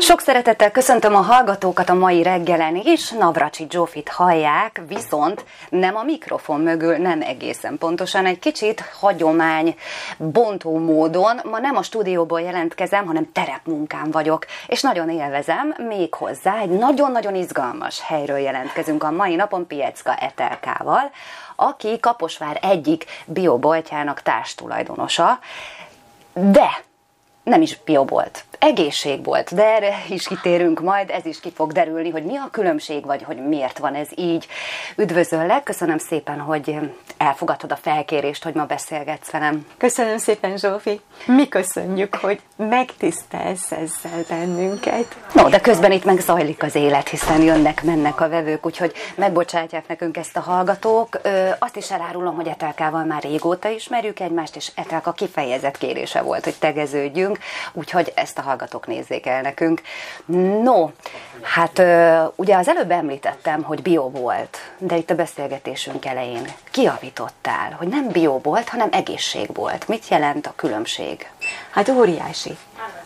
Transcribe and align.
Sok 0.00 0.20
szeretettel 0.20 0.70
köszöntöm 0.70 1.14
a 1.14 1.20
hallgatókat 1.20 1.88
a 1.88 1.94
mai 1.94 2.22
reggelen 2.22 2.76
is. 2.84 3.10
Navracsi 3.10 3.66
Zsófit 3.70 4.08
hallják, 4.08 4.82
viszont 4.88 5.44
nem 5.68 5.96
a 5.96 6.02
mikrofon 6.02 6.60
mögül, 6.60 6.96
nem 6.96 7.22
egészen 7.22 7.78
pontosan, 7.78 8.26
egy 8.26 8.38
kicsit 8.38 8.80
hagyomány 9.00 9.76
bontó 10.16 10.78
módon. 10.78 11.40
Ma 11.50 11.58
nem 11.58 11.76
a 11.76 11.82
stúdióból 11.82 12.40
jelentkezem, 12.40 13.06
hanem 13.06 13.32
terepmunkán 13.32 14.10
vagyok, 14.10 14.46
és 14.66 14.82
nagyon 14.82 15.10
élvezem, 15.10 15.74
még 15.88 16.14
hozzá 16.14 16.60
egy 16.60 16.70
nagyon-nagyon 16.70 17.34
izgalmas 17.34 18.00
helyről 18.02 18.38
jelentkezünk 18.38 19.02
a 19.02 19.10
mai 19.10 19.34
napon 19.34 19.66
Piecka 19.66 20.14
Etelkával, 20.14 21.10
aki 21.56 22.00
Kaposvár 22.00 22.58
egyik 22.62 23.04
bioboltjának 23.26 24.22
társtulajdonosa, 24.22 25.38
de 26.32 26.84
nem 27.46 27.62
is 27.62 27.78
biobolt, 27.84 28.44
egészségbolt, 28.66 29.54
de 29.54 29.64
erre 29.64 30.02
is 30.08 30.26
kitérünk 30.26 30.80
majd, 30.80 31.10
ez 31.10 31.26
is 31.26 31.40
ki 31.40 31.52
fog 31.54 31.72
derülni, 31.72 32.10
hogy 32.10 32.24
mi 32.24 32.36
a 32.36 32.48
különbség, 32.50 33.06
vagy 33.06 33.22
hogy 33.22 33.46
miért 33.48 33.78
van 33.78 33.94
ez 33.94 34.08
így. 34.14 34.46
Üdvözöllek, 34.96 35.62
köszönöm 35.62 35.98
szépen, 35.98 36.38
hogy 36.38 36.78
elfogadtad 37.16 37.72
a 37.72 37.76
felkérést, 37.76 38.44
hogy 38.44 38.54
ma 38.54 38.64
beszélgetsz 38.64 39.30
velem. 39.30 39.66
Köszönöm 39.78 40.18
szépen, 40.18 40.56
Zsófi. 40.56 41.00
Mi 41.26 41.48
köszönjük, 41.48 42.14
hogy 42.14 42.40
megtisztelsz 42.56 43.72
ezzel 43.72 44.24
bennünket. 44.28 45.16
No, 45.32 45.48
de 45.48 45.60
közben 45.60 45.92
itt 45.92 46.04
meg 46.04 46.20
zajlik 46.20 46.62
az 46.62 46.74
élet, 46.74 47.08
hiszen 47.08 47.42
jönnek, 47.42 47.82
mennek 47.82 48.20
a 48.20 48.28
vevők, 48.28 48.66
úgyhogy 48.66 48.92
megbocsátják 49.14 49.88
nekünk 49.88 50.16
ezt 50.16 50.36
a 50.36 50.40
hallgatók. 50.40 51.18
Ö, 51.22 51.48
azt 51.58 51.76
is 51.76 51.90
elárulom, 51.90 52.34
hogy 52.34 52.46
Etelkával 52.46 53.04
már 53.04 53.22
régóta 53.22 53.68
ismerjük 53.68 54.20
egymást, 54.20 54.56
és 54.56 54.70
Etelka 54.74 55.12
kifejezett 55.12 55.78
kérése 55.78 56.20
volt, 56.20 56.44
hogy 56.44 56.54
tegeződjünk, 56.58 57.38
úgyhogy 57.72 58.12
ezt 58.14 58.38
a 58.38 58.42
hallgatók 58.56 58.86
nézzék 58.86 59.26
el 59.26 59.40
nekünk. 59.40 59.82
No, 60.62 60.90
hát 61.42 61.82
ugye 62.36 62.56
az 62.56 62.68
előbb 62.68 62.90
említettem, 62.90 63.62
hogy 63.62 63.82
bio 63.82 64.10
volt, 64.10 64.58
de 64.78 64.96
itt 64.96 65.10
a 65.10 65.14
beszélgetésünk 65.14 66.04
elején 66.04 66.44
kiavítottál, 66.70 67.72
hogy 67.78 67.88
nem 67.88 68.08
bio 68.08 68.38
volt, 68.42 68.68
hanem 68.68 68.88
egészség 68.92 69.54
volt. 69.54 69.88
Mit 69.88 70.08
jelent 70.08 70.46
a 70.46 70.52
különbség? 70.56 71.30
Hát 71.70 71.88
óriási. 71.88 72.56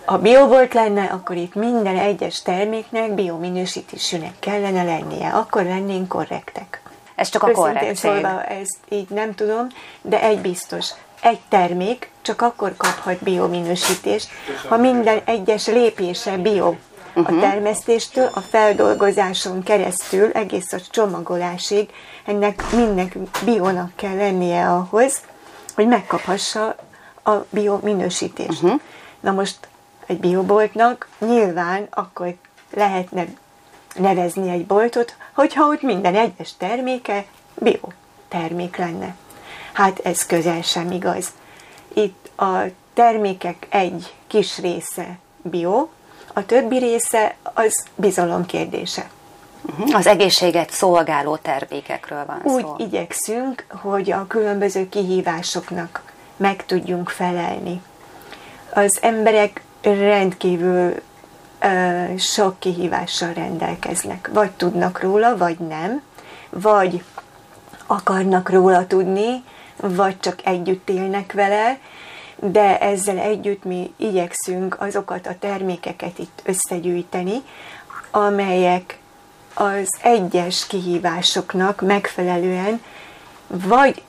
Ha 0.05 0.19
biobolt 0.19 0.75
lenne, 0.75 1.05
akkor 1.05 1.37
itt 1.37 1.55
minden 1.55 1.99
egyes 1.99 2.43
terméknek 2.43 3.15
biominősítésűnek 3.15 4.33
kellene 4.39 4.83
lennie. 4.83 5.29
Akkor 5.29 5.63
lennénk 5.63 6.09
korrektek. 6.09 6.81
Ez 7.15 7.29
csak 7.29 7.43
a 7.43 7.49
Őszintén 7.49 7.73
korrektség. 7.73 7.97
szólva 7.97 8.45
ezt 8.45 8.79
így 8.89 9.09
nem 9.09 9.35
tudom, 9.35 9.67
de 10.03 10.23
egy 10.23 10.39
biztos. 10.39 10.91
Egy 11.21 11.41
termék 11.49 12.11
csak 12.23 12.43
akkor 12.43 12.75
kaphat 12.77 13.23
biominősítést, 13.23 14.29
ha 14.69 14.77
minden 14.77 15.21
egyes 15.25 15.67
lépése 15.67 16.37
bio. 16.37 16.75
A 17.15 17.39
termesztéstől, 17.41 18.31
a 18.35 18.41
feldolgozáson 18.41 19.63
keresztül, 19.63 20.31
egész 20.33 20.73
a 20.73 20.81
csomagolásig, 20.91 21.91
ennek 22.25 22.65
mindnek 22.73 23.19
bionak 23.45 23.91
kell 23.97 24.17
lennie 24.17 24.69
ahhoz, 24.69 25.21
hogy 25.75 25.87
megkaphassa 25.87 26.77
a 27.25 27.33
biominősítést. 27.51 28.63
Na 29.21 29.33
most 29.33 29.59
egy 30.07 30.19
bioboltnak 30.21 31.09
nyilván 31.19 31.87
akkor 31.91 32.35
lehetne 32.75 33.25
nevezni 33.95 34.51
egy 34.51 34.67
boltot, 34.67 35.15
hogyha 35.35 35.67
ott 35.67 35.83
minden 35.83 36.15
egyes 36.15 36.57
terméke 36.57 37.25
bio 37.55 37.79
termék 38.29 38.77
lenne. 38.77 39.15
Hát 39.73 39.99
ez 39.99 40.27
közel 40.27 40.63
sem 40.63 40.91
igaz. 40.91 41.27
Itt 41.95 42.31
a 42.37 42.59
termékek 42.95 43.67
egy 43.71 44.15
kis 44.27 44.59
része 44.59 45.19
bio, 45.43 45.89
a 46.35 46.47
többi 46.47 46.79
része 46.79 47.35
az 47.43 47.85
bizalom 47.95 48.47
kérdése. 48.47 49.11
Mhm. 49.63 49.95
Az 49.95 50.07
egészséget 50.07 50.71
szolgáló 50.71 51.37
termékekről 51.37 52.25
van 52.27 52.41
Úgy 52.43 52.63
szó. 52.63 52.75
igyekszünk, 52.79 53.67
hogy 53.83 54.11
a 54.11 54.27
különböző 54.27 54.89
kihívásoknak 54.89 56.03
meg 56.37 56.67
tudjunk 56.67 57.09
felelni. 57.09 57.83
Az 58.75 58.99
emberek 59.03 59.63
rendkívül 59.83 60.95
ö, 61.61 62.05
sok 62.19 62.59
kihívással 62.59 63.33
rendelkeznek. 63.33 64.31
Vagy 64.33 64.51
tudnak 64.51 65.01
róla, 65.01 65.37
vagy 65.37 65.59
nem. 65.59 66.03
Vagy 66.51 67.05
akarnak 67.87 68.51
róla 68.51 68.87
tudni, 68.87 69.45
vagy 69.81 70.21
csak 70.21 70.47
együtt 70.47 70.89
élnek 70.89 71.33
vele, 71.33 71.79
de 72.37 72.79
ezzel 72.79 73.19
együtt 73.19 73.65
mi 73.65 73.93
igyekszünk 73.97 74.81
azokat 74.81 75.27
a 75.27 75.37
termékeket 75.39 76.19
itt 76.19 76.43
összegyűjteni, 76.45 77.43
amelyek 78.11 78.99
az 79.55 79.89
egyes 80.03 80.67
kihívásoknak 80.67 81.81
megfelelően 81.81 82.83
vagy 83.47 84.03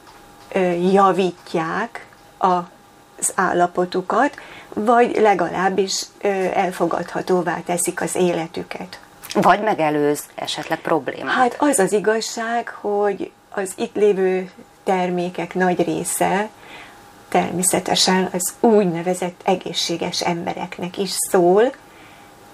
javítják 0.91 2.05
az 2.37 3.31
állapotukat, 3.35 4.35
vagy 4.73 5.15
legalábbis 5.19 6.05
elfogadhatóvá 6.53 7.57
teszik 7.65 8.01
az 8.01 8.15
életüket. 8.15 8.99
Vagy 9.33 9.61
megelőz 9.61 10.23
esetleg 10.35 10.79
problémát. 10.79 11.33
Hát 11.33 11.55
az 11.59 11.79
az 11.79 11.91
igazság, 11.91 12.67
hogy 12.67 13.31
az 13.49 13.71
itt 13.75 13.95
lévő 13.95 14.51
termékek 14.83 15.53
nagy 15.53 15.83
része 15.83 16.49
természetesen 17.29 18.29
az 18.33 18.53
úgynevezett 18.59 19.41
egészséges 19.43 20.21
embereknek 20.21 20.97
is 20.97 21.09
szól. 21.09 21.63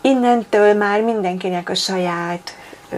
Innentől 0.02 0.74
már 0.74 1.02
mindenkinek 1.02 1.70
a 1.70 1.76
saját 1.76 2.56
ö, 2.90 2.98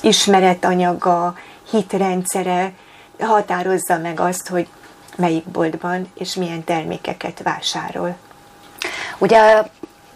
ismeretanyaga, 0.00 1.34
hitrendszere 1.70 2.72
határozza 3.20 3.98
meg 3.98 4.20
azt, 4.20 4.48
hogy 4.48 4.68
melyik 5.16 5.44
boltban 5.44 6.10
és 6.14 6.34
milyen 6.34 6.64
termékeket 6.64 7.42
vásárol. 7.42 8.16
Ugye 9.18 9.62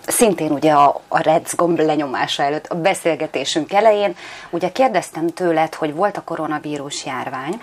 szintén 0.06 0.50
ugye 0.50 0.72
a, 0.72 1.00
a 1.08 1.20
Reds 1.20 1.54
gomb 1.56 1.78
lenyomása 1.78 2.42
előtt, 2.42 2.66
a 2.66 2.74
beszélgetésünk 2.74 3.72
elején, 3.72 4.16
ugye 4.50 4.72
kérdeztem 4.72 5.26
tőled, 5.26 5.74
hogy 5.74 5.94
volt 5.94 6.16
a 6.16 6.24
koronavírus 6.24 7.04
járvány, 7.04 7.60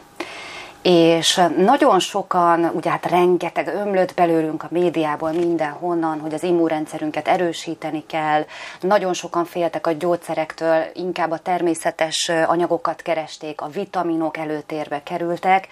és 0.81 1.41
nagyon 1.57 1.99
sokan, 1.99 2.71
ugye 2.73 2.89
hát 2.89 3.05
rengeteg 3.05 3.67
ömlött 3.67 4.13
belőlünk 4.13 4.63
a 4.63 4.67
médiából 4.69 5.31
mindenhonnan, 5.31 6.19
hogy 6.19 6.33
az 6.33 6.43
immunrendszerünket 6.43 7.27
erősíteni 7.27 8.03
kell. 8.07 8.45
Nagyon 8.79 9.13
sokan 9.13 9.45
féltek 9.45 9.87
a 9.87 9.91
gyógyszerektől, 9.91 10.83
inkább 10.93 11.31
a 11.31 11.37
természetes 11.37 12.31
anyagokat 12.45 13.01
keresték, 13.01 13.61
a 13.61 13.67
vitaminok 13.67 14.37
előtérbe 14.37 15.03
kerültek. 15.03 15.67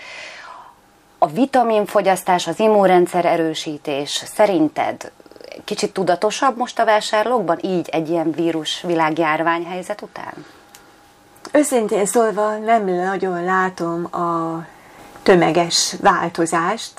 A 1.18 1.28
vitaminfogyasztás, 1.28 2.48
az 2.48 2.60
immunrendszer 2.60 3.26
erősítés 3.26 4.24
szerinted 4.34 5.12
kicsit 5.64 5.94
tudatosabb 5.94 6.58
most 6.58 6.80
a 6.80 6.86
vásárlókban, 6.86 7.58
így 7.62 7.90
egy 7.90 8.10
ilyen 8.10 8.32
vírus 8.32 8.82
világjárványhelyzet 8.82 10.02
után? 10.02 10.46
Őszintén 11.52 12.06
szólva 12.06 12.58
nem 12.58 12.86
nagyon 12.86 13.44
látom 13.44 14.08
a 14.12 14.66
tömeges 15.30 15.96
változást. 16.02 16.92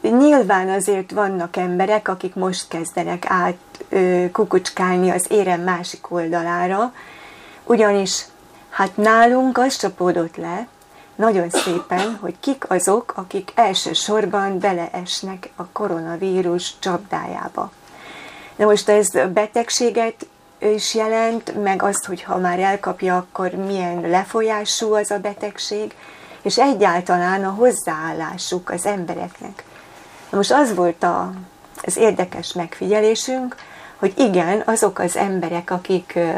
Nyilván 0.00 0.68
azért 0.68 1.10
vannak 1.10 1.56
emberek, 1.56 2.08
akik 2.08 2.34
most 2.34 2.68
kezdenek 2.68 3.24
át 3.28 3.84
kukucskálni 4.32 5.10
az 5.10 5.26
érem 5.28 5.60
másik 5.60 6.10
oldalára, 6.10 6.92
ugyanis 7.62 8.24
hát 8.70 8.96
nálunk 8.96 9.58
az 9.58 9.76
csapódott 9.76 10.36
le, 10.36 10.66
nagyon 11.14 11.50
szépen, 11.50 12.18
hogy 12.20 12.34
kik 12.40 12.70
azok, 12.70 13.12
akik 13.16 13.52
elsősorban 13.54 14.58
beleesnek 14.58 15.50
a 15.56 15.66
koronavírus 15.66 16.74
csapdájába. 16.78 17.72
Na 18.56 18.64
most 18.64 18.88
ez 18.88 19.08
betegséget 19.32 20.26
is 20.58 20.94
jelent, 20.94 21.62
meg 21.62 21.82
azt, 21.82 22.04
hogy 22.04 22.22
ha 22.22 22.38
már 22.38 22.58
elkapja, 22.58 23.16
akkor 23.16 23.50
milyen 23.50 24.00
lefolyású 24.00 24.94
az 24.94 25.10
a 25.10 25.18
betegség, 25.18 25.94
és 26.44 26.58
egyáltalán 26.58 27.44
a 27.44 27.50
hozzáállásuk 27.50 28.70
az 28.70 28.86
embereknek. 28.86 29.64
Na 30.30 30.36
most 30.36 30.52
az 30.52 30.74
volt 30.74 31.02
a, 31.02 31.32
az 31.82 31.96
érdekes 31.96 32.52
megfigyelésünk, 32.52 33.56
hogy 33.96 34.12
igen, 34.16 34.62
azok 34.66 34.98
az 34.98 35.16
emberek, 35.16 35.70
akik 35.70 36.12
ö, 36.16 36.30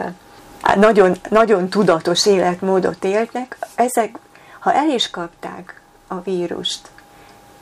nagyon, 0.74 1.16
nagyon 1.28 1.68
tudatos 1.68 2.26
életmódot 2.26 3.04
éltek, 3.04 3.58
ezek, 3.74 4.18
ha 4.58 4.72
el 4.72 4.88
is 4.88 5.10
kapták 5.10 5.80
a 6.06 6.20
vírust, 6.20 6.88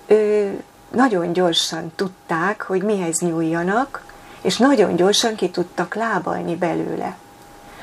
ő, 0.07 0.63
nagyon 0.91 1.33
gyorsan 1.33 1.93
tudták, 1.97 2.63
hogy 2.63 2.83
mihez 2.83 3.19
nyúljanak, 3.19 4.05
és 4.41 4.57
nagyon 4.57 4.97
gyorsan 4.97 5.35
ki 5.35 5.51
tudtak 5.51 5.95
lábalni 5.95 6.57
belőle. 6.57 7.17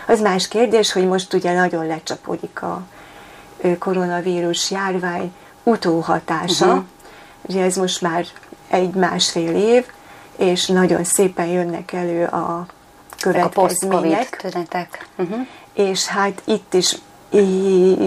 Az 0.07 0.21
más 0.21 0.47
kérdés, 0.47 0.91
hogy 0.91 1.07
most 1.07 1.33
ugye 1.33 1.53
nagyon 1.53 1.87
lecsapódik 1.87 2.61
a 2.61 2.81
koronavírus 3.79 4.71
járvány 4.71 5.33
utóhatása. 5.63 6.67
Uh-huh. 6.67 6.83
Ugye 7.41 7.63
ez 7.63 7.75
most 7.75 8.01
már 8.01 8.25
egy-másfél 8.67 9.55
év, 9.55 9.85
és 10.37 10.67
nagyon 10.67 11.03
szépen 11.03 11.47
jönnek 11.47 11.93
elő 11.93 12.25
a 12.25 12.65
következmények. 13.19 14.41
A 14.43 14.49
tünetek. 14.49 15.07
Uh-huh. 15.17 15.47
És 15.73 16.05
hát 16.05 16.41
itt 16.45 16.73
is 16.73 16.97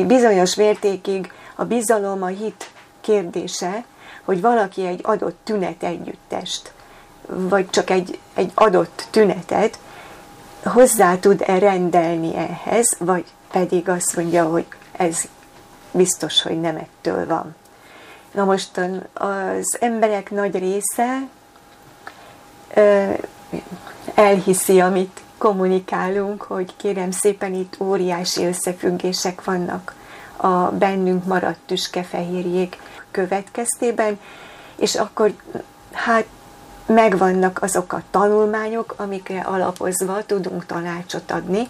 bizonyos 0.07 0.55
mértékig 0.55 1.33
a 1.55 1.65
bizalom, 1.65 2.23
a 2.23 2.27
hit 2.27 2.71
kérdése, 3.01 3.85
hogy 4.25 4.41
valaki 4.41 4.87
egy 4.87 5.01
adott 5.03 5.39
tünet 5.45 5.83
együttest, 5.83 6.73
vagy 7.27 7.71
csak 7.71 7.91
egy, 7.91 8.19
egy 8.35 8.51
adott 8.55 9.07
tünetet 9.11 9.79
hozzá 10.65 11.17
tud-e 11.17 11.59
rendelni 11.59 12.37
ehhez, 12.37 12.97
vagy 12.99 13.25
pedig 13.53 13.89
azt 13.89 14.17
mondja, 14.17 14.45
hogy 14.45 14.67
ez 14.93 15.21
biztos, 15.95 16.43
hogy 16.43 16.61
nem 16.61 16.77
ettől 16.77 17.27
van. 17.27 17.55
Na 18.33 18.45
most 18.45 18.81
az 19.13 19.77
emberek 19.81 20.31
nagy 20.31 20.59
része 20.59 21.29
elhiszi, 24.15 24.81
amit 24.81 25.21
kommunikálunk, 25.39 26.43
hogy 26.43 26.77
kérem 26.77 27.11
szépen 27.11 27.55
itt 27.55 27.77
óriási 27.81 28.45
összefüggések 28.45 29.45
vannak 29.45 29.95
a 30.37 30.49
bennünk 30.57 31.25
maradt 31.25 31.59
tüskefehérjék 31.67 32.79
következtében, 33.11 34.21
és 34.77 34.95
akkor 34.95 35.33
hát 35.93 36.27
megvannak 36.87 37.63
azok 37.63 37.93
a 37.93 38.03
tanulmányok, 38.11 38.95
amikre 38.97 39.41
alapozva 39.41 40.25
tudunk 40.27 40.67
tanácsot 40.67 41.31
adni, 41.31 41.69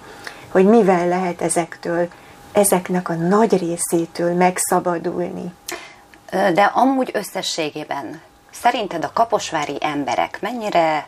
hogy 0.48 0.64
mivel 0.64 1.08
lehet 1.08 1.42
ezektől, 1.42 2.08
ezeknek 2.54 3.08
a 3.08 3.14
nagy 3.14 3.58
részétől 3.58 4.34
megszabadulni. 4.34 5.54
De 6.30 6.62
amúgy 6.62 7.10
összességében 7.12 8.20
szerinted 8.50 9.04
a 9.04 9.12
kaposvári 9.12 9.76
emberek 9.80 10.40
mennyire 10.40 11.06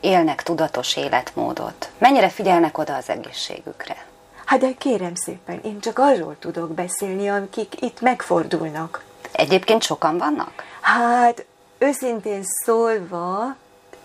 élnek 0.00 0.42
tudatos 0.42 0.96
életmódot? 0.96 1.90
Mennyire 1.98 2.28
figyelnek 2.28 2.78
oda 2.78 2.94
az 2.94 3.08
egészségükre? 3.08 3.96
Hát 4.44 4.60
de 4.60 4.72
kérem 4.78 5.14
szépen, 5.14 5.60
én 5.64 5.80
csak 5.80 5.98
arról 5.98 6.36
tudok 6.38 6.70
beszélni, 6.70 7.28
akik 7.28 7.80
itt 7.80 8.00
megfordulnak. 8.00 9.04
Egyébként 9.32 9.82
sokan 9.82 10.18
vannak? 10.18 10.52
Hát 10.80 11.44
őszintén 11.78 12.42
szólva, 12.64 13.56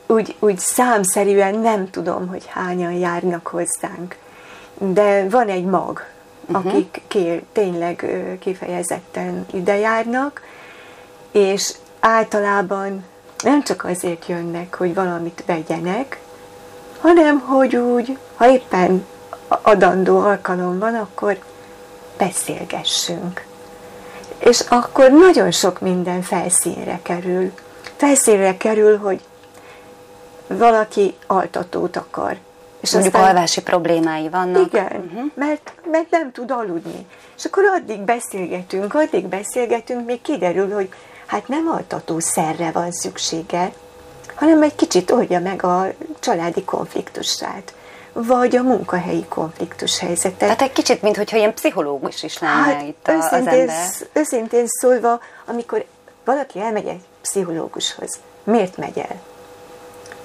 úgy, 0.08 0.36
úgy 0.40 0.60
számszerűen 0.60 1.56
nem 1.56 1.90
tudom, 1.90 2.28
hogy 2.28 2.46
hányan 2.48 2.92
járnak 2.92 3.48
hozzánk. 3.48 4.18
De 4.78 5.30
van 5.30 5.48
egy 5.48 5.66
mag, 5.66 6.06
uh-huh. 6.50 6.66
akik 6.66 7.02
kér, 7.08 7.44
tényleg 7.52 8.06
kifejezetten 8.40 9.46
ide 9.52 9.78
járnak, 9.78 10.42
és 11.32 11.74
általában 12.00 13.06
nem 13.44 13.64
csak 13.64 13.84
azért 13.84 14.28
jönnek, 14.28 14.76
hogy 14.76 14.94
valamit 14.94 15.44
vegyenek, 15.46 16.20
hanem 17.02 17.40
hogy 17.40 17.76
úgy, 17.76 18.18
ha 18.36 18.50
éppen 18.50 19.06
adandó 19.48 20.20
alkalom 20.20 20.80
van, 20.80 20.96
akkor 20.96 21.40
beszélgessünk. 22.18 23.46
És 24.38 24.60
akkor 24.60 25.12
nagyon 25.12 25.52
sok 25.52 25.80
minden 25.80 26.22
felszínre 26.22 27.00
kerül. 27.02 27.52
Felszínre 27.96 28.58
kerül, 28.58 28.98
hogy 28.98 29.22
valaki 30.48 31.16
altatót 31.28 31.96
akar. 31.96 32.38
És 32.80 32.92
Mondjuk 32.92 33.14
aztán, 33.14 33.30
alvási 33.30 33.62
problémái 33.62 34.30
vannak. 34.30 34.68
Igen, 34.68 34.86
uh-huh. 34.86 35.32
mert, 35.34 35.74
mert 35.92 36.10
nem 36.10 36.32
tud 36.32 36.52
aludni. 36.52 37.08
És 37.38 37.46
akkor 37.46 37.64
addig 37.64 38.00
beszélgetünk, 38.00 38.94
addig 38.94 39.28
beszélgetünk, 39.28 40.06
még 40.06 40.22
kiderül, 40.22 40.74
hogy 40.74 40.90
hát 41.26 41.48
nem 41.48 41.68
altató 41.68 42.20
szerre 42.20 42.72
van 42.72 42.92
szüksége, 42.92 43.72
hanem 44.36 44.62
egy 44.62 44.76
kicsit 44.76 45.12
oldja 45.12 45.40
meg 45.40 45.64
a 45.64 45.94
családi 46.20 46.64
konfliktusát, 46.64 47.74
vagy 48.14 48.56
a 48.56 48.64
munkahelyi 48.64 49.26
konfliktus 49.30 50.00
helyzetet. 50.00 50.38
Tehát 50.38 50.62
egy 50.62 50.72
kicsit, 50.72 51.02
mintha 51.02 51.38
ilyen 51.38 51.54
pszichológus 51.54 52.24
is 52.24 52.40
lenne 52.40 52.54
hát, 52.54 52.82
itt 52.82 53.08
a, 53.08 53.12
őszintén, 53.12 53.48
az 53.48 53.48
ember. 53.48 53.86
Őszintén 54.14 54.66
szólva, 54.68 55.20
amikor 55.46 55.86
valaki 56.26 56.60
elmegy 56.60 56.88
egy 56.88 57.02
pszichológushoz, 57.22 58.20
miért 58.44 58.78
megy 58.78 58.98
el? 58.98 59.22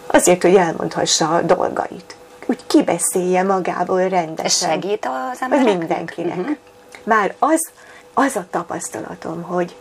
Azért, 0.07 0.43
hogy 0.43 0.55
elmondhassa 0.55 1.35
a 1.35 1.43
dolgait. 1.43 2.17
Úgy 2.47 2.67
kibeszélje 2.67 3.43
magából 3.43 4.09
rendesen. 4.09 4.71
Ez 4.71 4.75
segít 4.75 5.07
az 5.07 5.39
embereknek? 5.41 5.79
Mindenkinek. 5.79 6.37
Uh-huh. 6.39 6.57
Már 7.03 7.35
az, 7.39 7.71
az 8.15 8.37
a 8.37 8.47
tapasztalatom, 8.51 9.43
hogy 9.43 9.77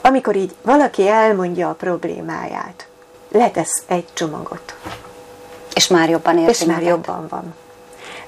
amikor 0.00 0.36
így 0.36 0.54
valaki 0.62 1.08
elmondja 1.08 1.68
a 1.68 1.74
problémáját, 1.74 2.86
letesz 3.28 3.82
egy 3.86 4.06
csomagot. 4.12 4.74
És 5.74 5.86
már 5.86 6.08
jobban 6.08 6.38
érti 6.38 6.50
És 6.50 6.64
már 6.64 6.76
magát. 6.76 6.90
jobban 6.90 7.26
van. 7.28 7.54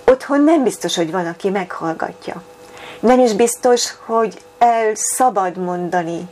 Otthon 0.04 0.40
nem 0.40 0.62
biztos, 0.62 0.96
hogy 0.96 1.10
van, 1.10 1.26
aki 1.26 1.50
meghallgatja. 1.50 2.42
Nem 3.00 3.20
is 3.20 3.32
biztos, 3.32 3.94
hogy 4.04 4.38
el 4.58 4.90
szabad 4.94 5.56
mondani 5.56 6.28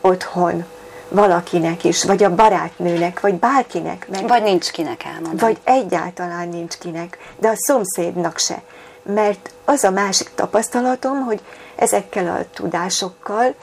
otthon 0.00 0.64
valakinek 1.10 1.84
is, 1.84 2.04
vagy 2.04 2.22
a 2.22 2.34
barátnőnek, 2.34 3.20
vagy 3.20 3.34
bárkinek. 3.34 4.06
Meg, 4.10 4.28
vagy 4.28 4.42
nincs 4.42 4.70
kinek 4.70 5.04
elmondani. 5.04 5.38
Vagy 5.38 5.58
egyáltalán 5.64 6.48
nincs 6.48 6.78
kinek, 6.78 7.18
de 7.38 7.48
a 7.48 7.54
szomszédnak 7.56 8.38
se. 8.38 8.62
Mert 9.02 9.50
az 9.64 9.84
a 9.84 9.90
másik 9.90 10.30
tapasztalatom, 10.34 11.20
hogy 11.24 11.40
ezekkel 11.76 12.28
a 12.28 12.44
tudásokkal 12.54 13.54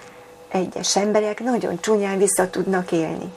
egyes 0.47 0.95
emberek 0.95 1.43
nagyon 1.43 1.79
csúnyán 1.81 2.17
vissza 2.17 2.49
tudnak 2.49 2.91
élni. 2.91 3.33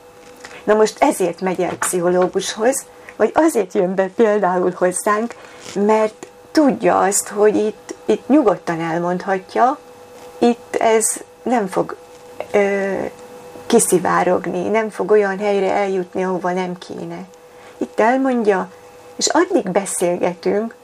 Na 0.65 0.75
most 0.75 1.03
ezért 1.03 1.41
megy 1.41 1.61
el 1.61 1.77
pszichológushoz, 1.77 2.85
vagy 3.17 3.31
azért 3.35 3.75
jön 3.75 3.95
be 3.95 4.09
például 4.17 4.73
hozzánk, 4.77 5.35
mert 5.75 6.27
tudja 6.51 6.99
azt, 6.99 7.29
hogy 7.29 7.57
itt, 7.57 7.95
itt 8.05 8.29
nyugodtan 8.29 8.81
elmondhatja, 8.81 9.79
itt 10.39 10.77
ez 10.79 11.05
nem 11.43 11.67
fog 11.67 11.97
ö, 12.53 12.93
kiszivárogni, 13.71 14.69
nem 14.69 14.89
fog 14.91 15.11
olyan 15.11 15.39
helyre 15.39 15.73
eljutni, 15.73 16.25
ahova 16.25 16.53
nem 16.53 16.79
kéne. 16.79 17.25
Itt 17.77 18.01
elmondja, 18.01 18.71
és 19.17 19.27
addig 19.27 19.71
beszélgetünk, 19.71 20.75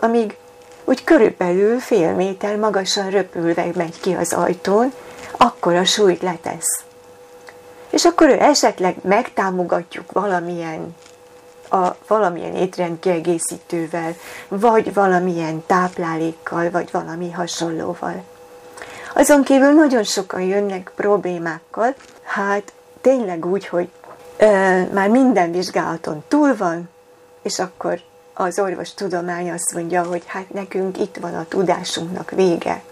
amíg 0.00 0.36
úgy 0.84 1.04
körülbelül 1.04 1.78
fél 1.78 2.14
méter 2.14 2.56
magasan 2.56 3.10
röpülve 3.10 3.66
megy 3.74 4.00
ki 4.00 4.14
az 4.14 4.32
ajtón, 4.32 4.92
akkor 5.36 5.74
a 5.74 5.84
súlyt 5.84 6.22
letesz. 6.22 6.84
És 7.90 8.04
akkor 8.04 8.28
ő 8.28 8.40
esetleg 8.40 8.96
megtámogatjuk 9.02 10.12
valamilyen, 10.12 10.96
a, 11.70 11.88
valamilyen 12.06 12.54
étrend 12.54 12.98
kiegészítővel, 12.98 14.14
vagy 14.48 14.94
valamilyen 14.94 15.64
táplálékkal, 15.66 16.70
vagy 16.70 16.88
valami 16.92 17.30
hasonlóval. 17.30 18.22
Azon 19.18 19.42
kívül 19.42 19.72
nagyon 19.72 20.04
sokan 20.04 20.40
jönnek 20.40 20.92
problémákkal, 20.96 21.94
hát 22.22 22.72
tényleg 23.00 23.46
úgy, 23.46 23.66
hogy 23.66 23.88
ö, 24.36 24.46
már 24.92 25.08
minden 25.08 25.50
vizsgálaton 25.50 26.24
túl 26.28 26.56
van, 26.56 26.88
és 27.42 27.58
akkor 27.58 28.00
az 28.34 28.58
orvos 28.58 28.94
tudomány 28.94 29.50
azt 29.50 29.74
mondja, 29.74 30.02
hogy 30.02 30.22
hát 30.26 30.52
nekünk 30.52 30.98
itt 30.98 31.16
van 31.20 31.34
a 31.34 31.44
tudásunknak 31.48 32.30
vége. 32.30 32.82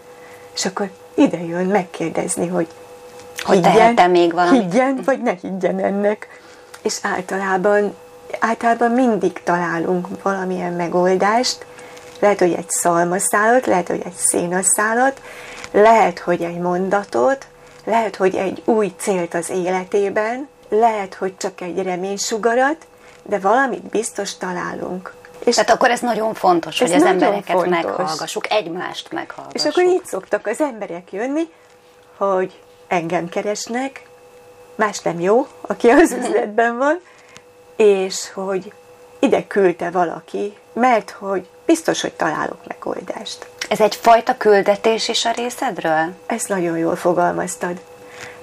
És 0.54 0.64
akkor 0.64 0.90
ide 1.14 1.42
jön 1.44 1.66
megkérdezni, 1.66 2.46
hogy 2.46 2.66
hogy 3.38 3.60
még 4.10 4.32
valamit. 4.32 4.62
higgyen, 4.62 5.00
vagy 5.04 5.22
ne 5.22 5.32
higgyen 5.40 5.78
ennek. 5.78 6.28
És 6.82 6.98
általában, 7.02 7.94
általában 8.38 8.90
mindig 8.90 9.42
találunk 9.44 10.22
valamilyen 10.22 10.72
megoldást, 10.72 11.66
lehet, 12.20 12.38
hogy 12.38 12.52
egy 12.52 12.68
szalmaszálat, 12.68 13.66
lehet, 13.66 13.88
hogy 13.88 14.02
egy 14.04 14.16
szénaszálat, 14.16 15.20
lehet, 15.82 16.18
hogy 16.18 16.42
egy 16.42 16.58
mondatot, 16.58 17.46
lehet, 17.84 18.16
hogy 18.16 18.34
egy 18.34 18.62
új 18.64 18.92
célt 18.98 19.34
az 19.34 19.50
életében, 19.50 20.48
lehet, 20.68 21.14
hogy 21.14 21.36
csak 21.36 21.60
egy 21.60 21.82
reménysugarat, 21.82 22.86
de 23.22 23.38
valamit 23.38 23.82
biztos 23.82 24.36
találunk. 24.36 25.14
És 25.44 25.54
Tehát 25.54 25.70
akkor 25.70 25.90
ez 25.90 26.00
nagyon 26.00 26.34
fontos, 26.34 26.80
ez 26.80 26.90
hogy 26.90 27.00
az 27.00 27.06
embereket 27.06 27.56
fontos. 27.56 27.82
meghallgassuk, 27.82 28.52
egymást 28.52 29.12
meghallgassuk. 29.12 29.60
És 29.60 29.64
akkor 29.64 29.82
így 29.84 30.04
szoktak 30.04 30.46
az 30.46 30.60
emberek 30.60 31.12
jönni, 31.12 31.52
hogy 32.16 32.60
engem 32.88 33.28
keresnek, 33.28 34.06
más 34.74 35.00
nem 35.00 35.20
jó, 35.20 35.46
aki 35.60 35.88
az 35.88 36.12
üzletben 36.20 36.78
van, 36.78 37.00
és 37.76 38.30
hogy 38.32 38.72
ide 39.18 39.46
küldte 39.46 39.90
valaki, 39.90 40.56
mert 40.72 41.10
hogy 41.10 41.48
biztos, 41.66 42.00
hogy 42.00 42.12
találok 42.12 42.58
megoldást. 42.66 43.46
Ez 43.68 43.80
egyfajta 43.80 44.36
küldetés 44.36 45.08
is 45.08 45.24
a 45.24 45.30
részedről? 45.30 46.12
Ezt 46.26 46.48
nagyon 46.48 46.78
jól 46.78 46.96
fogalmaztad. 46.96 47.80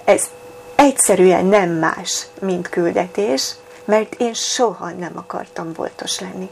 ez 0.04 0.30
egyszerűen 0.76 1.46
nem 1.46 1.70
más, 1.70 2.28
mint 2.40 2.70
küldetés, 2.70 3.56
mert 3.86 4.16
én 4.18 4.34
soha 4.34 4.90
nem 4.90 5.12
akartam 5.16 5.74
boltos 5.74 6.20
lenni. 6.20 6.50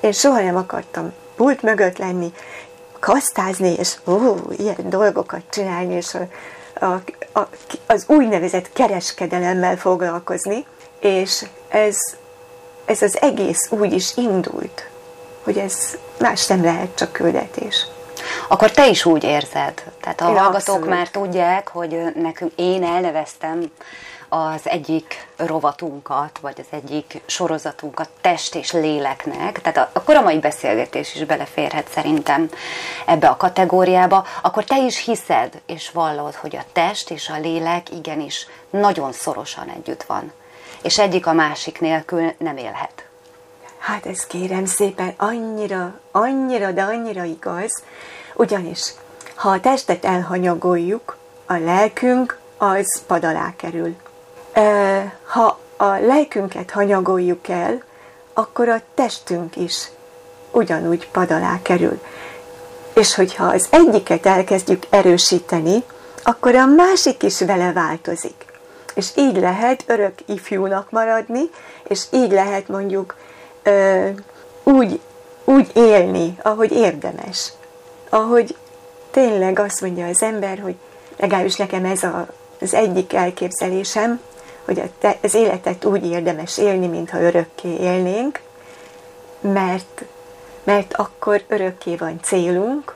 Én 0.00 0.12
soha 0.12 0.40
nem 0.40 0.56
akartam 0.56 1.12
pult 1.36 1.62
mögött 1.62 1.98
lenni, 1.98 2.32
kasztázni, 2.98 3.72
és 3.72 3.94
ó, 4.06 4.36
ilyen 4.56 4.88
dolgokat 4.88 5.42
csinálni, 5.50 5.94
és 5.94 6.14
a, 6.14 6.26
a, 6.84 7.00
a, 7.40 7.48
az 7.86 8.04
úgynevezett 8.06 8.72
kereskedelemmel 8.72 9.76
foglalkozni, 9.76 10.66
és 10.98 11.44
ez, 11.68 11.96
ez 12.84 13.02
az 13.02 13.20
egész 13.20 13.70
úgy 13.70 13.92
is 13.92 14.16
indult, 14.16 14.88
hogy 15.42 15.58
ez 15.58 15.96
más 16.18 16.46
nem 16.46 16.62
lehet, 16.64 16.94
csak 16.94 17.12
küldetés. 17.12 17.86
Akkor 18.52 18.70
te 18.70 18.88
is 18.88 19.04
úgy 19.04 19.24
érzed. 19.24 19.84
Tehát 20.00 20.20
a 20.20 20.24
Én 20.28 20.34
hallgatók 20.34 20.54
abszolút. 20.54 20.88
már 20.88 21.08
tudják, 21.08 21.68
hogy 21.68 22.02
nekünk 22.14 22.52
én 22.56 22.84
elneveztem 22.84 23.70
az 24.28 24.60
egyik 24.68 25.26
rovatunkat, 25.36 26.38
vagy 26.40 26.54
az 26.58 26.66
egyik 26.70 27.20
sorozatunkat 27.26 28.08
test 28.20 28.54
és 28.54 28.72
léleknek, 28.72 29.60
tehát 29.60 29.76
a- 29.78 29.90
akkor 29.98 30.14
a 30.16 30.20
mai 30.22 30.38
beszélgetés 30.38 31.14
is 31.14 31.24
beleférhet 31.24 31.88
szerintem 31.90 32.50
ebbe 33.06 33.28
a 33.28 33.36
kategóriába, 33.36 34.26
akkor 34.42 34.64
te 34.64 34.78
is 34.78 35.04
hiszed 35.04 35.60
és 35.66 35.90
vallod, 35.90 36.34
hogy 36.34 36.56
a 36.56 36.64
test 36.72 37.10
és 37.10 37.28
a 37.28 37.38
lélek 37.38 37.90
igenis 37.90 38.46
nagyon 38.70 39.12
szorosan 39.12 39.68
együtt 39.68 40.02
van, 40.02 40.32
és 40.82 40.98
egyik 40.98 41.26
a 41.26 41.32
másik 41.32 41.80
nélkül 41.80 42.32
nem 42.38 42.56
élhet. 42.56 43.04
Hát 43.78 44.06
ez 44.06 44.26
kérem 44.26 44.64
szépen 44.66 45.14
annyira, 45.16 46.00
annyira, 46.10 46.70
de 46.72 46.82
annyira 46.82 47.24
igaz, 47.24 47.82
ugyanis 48.40 48.94
ha 49.34 49.50
a 49.50 49.60
testet 49.60 50.04
elhanyagoljuk, 50.04 51.16
a 51.46 51.56
lelkünk 51.56 52.38
az 52.56 53.02
pad 53.06 53.24
alá 53.24 53.52
kerül. 53.56 53.96
Ha 55.26 55.58
a 55.76 55.84
lelkünket 55.84 56.70
hanyagoljuk 56.70 57.48
el, 57.48 57.82
akkor 58.32 58.68
a 58.68 58.80
testünk 58.94 59.56
is 59.56 59.90
ugyanúgy 60.50 61.08
pad 61.08 61.30
alá 61.30 61.58
kerül. 61.62 62.00
És 62.94 63.14
hogyha 63.14 63.44
az 63.44 63.66
egyiket 63.70 64.26
elkezdjük 64.26 64.86
erősíteni, 64.90 65.84
akkor 66.22 66.54
a 66.54 66.66
másik 66.66 67.22
is 67.22 67.40
vele 67.40 67.72
változik. 67.72 68.44
És 68.94 69.06
így 69.16 69.36
lehet 69.36 69.84
örök 69.86 70.18
ifjúnak 70.26 70.90
maradni, 70.90 71.50
és 71.88 72.02
így 72.10 72.30
lehet 72.30 72.68
mondjuk 72.68 73.16
ö, 73.62 74.08
úgy, 74.62 75.00
úgy 75.44 75.70
élni, 75.74 76.38
ahogy 76.42 76.72
érdemes. 76.72 77.52
Ahogy 78.12 78.56
tényleg 79.10 79.58
azt 79.58 79.80
mondja 79.80 80.06
az 80.06 80.22
ember, 80.22 80.58
hogy 80.58 80.74
legalábbis 81.16 81.56
nekem 81.56 81.84
ez 81.84 82.02
a, 82.02 82.26
az 82.60 82.74
egyik 82.74 83.12
elképzelésem, 83.12 84.20
hogy 84.64 84.78
a 84.78 84.84
te, 84.98 85.18
az 85.22 85.34
életet 85.34 85.84
úgy 85.84 86.06
érdemes 86.06 86.58
élni, 86.58 86.86
mintha 86.86 87.20
örökké 87.20 87.68
élnénk, 87.68 88.40
mert, 89.40 90.02
mert 90.64 90.94
akkor 90.94 91.44
örökké 91.48 91.96
van 91.96 92.20
célunk, 92.22 92.94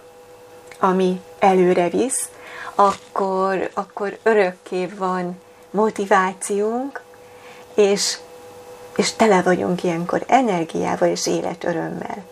ami 0.78 1.20
előre 1.38 1.88
visz, 1.88 2.28
akkor, 2.74 3.70
akkor 3.74 4.18
örökké 4.22 4.86
van 4.86 5.40
motivációnk, 5.70 7.02
és, 7.74 8.18
és 8.96 9.12
tele 9.12 9.42
vagyunk 9.42 9.82
ilyenkor 9.82 10.24
energiával 10.26 11.08
és 11.08 11.26
életörömmel. 11.26 12.24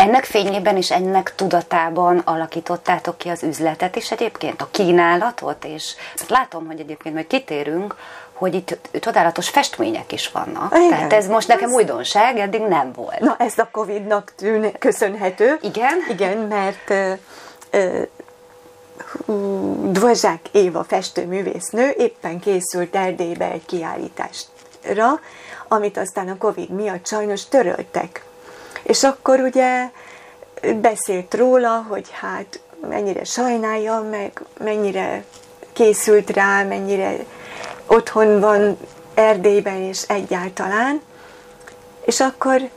Ennek 0.00 0.24
fényében 0.24 0.76
és 0.76 0.90
ennek 0.90 1.32
tudatában 1.34 2.18
alakítottátok 2.18 3.18
ki 3.18 3.28
az 3.28 3.42
üzletet 3.42 3.96
is 3.96 4.10
egyébként, 4.10 4.60
a 4.62 4.68
kínálatot, 4.70 5.64
és 5.64 5.94
látom, 6.28 6.66
hogy 6.66 6.80
egyébként 6.80 7.14
majd 7.14 7.26
kitérünk, 7.26 7.96
hogy 8.32 8.54
itt 8.54 8.78
csodálatos 9.00 9.48
festmények 9.48 10.12
is 10.12 10.28
vannak. 10.30 10.74
Igen. 10.76 10.88
Tehát 10.88 11.12
ez 11.12 11.26
most 11.26 11.48
nekem 11.48 11.68
Ez- 11.68 11.74
újdonság, 11.74 12.38
eddig 12.38 12.60
nem 12.60 12.92
volt. 12.92 13.18
Na, 13.18 13.36
ez 13.38 13.58
a 13.58 13.68
Covid-nak 13.72 14.32
tűn, 14.36 14.78
köszönhető. 14.78 15.58
Igen? 15.62 15.98
Igen, 16.08 16.38
mert 16.38 16.90
ö, 16.90 17.12
ö, 17.70 18.02
Dvorzsák 19.92 20.40
Éva 20.52 20.84
festőművésznő 20.84 21.94
éppen 21.98 22.40
készült 22.40 22.96
Erdélybe 22.96 23.50
egy 23.50 23.66
kiállításra, 23.66 25.20
amit 25.68 25.96
aztán 25.96 26.28
a 26.28 26.36
Covid 26.38 26.70
miatt 26.70 27.06
sajnos 27.06 27.44
töröltek. 27.48 28.24
És 28.82 29.04
akkor 29.04 29.40
ugye 29.40 29.90
beszélt 30.80 31.34
róla, 31.34 31.86
hogy 31.88 32.08
hát 32.12 32.60
mennyire 32.88 33.24
sajnálja, 33.24 34.06
meg 34.10 34.42
mennyire 34.58 35.24
készült 35.72 36.30
rá, 36.30 36.62
mennyire 36.62 37.16
otthon 37.86 38.40
van 38.40 38.78
Erdélyben 39.14 39.82
és 39.82 40.02
egyáltalán. 40.02 41.00
És 42.04 42.20
akkor, 42.20 42.68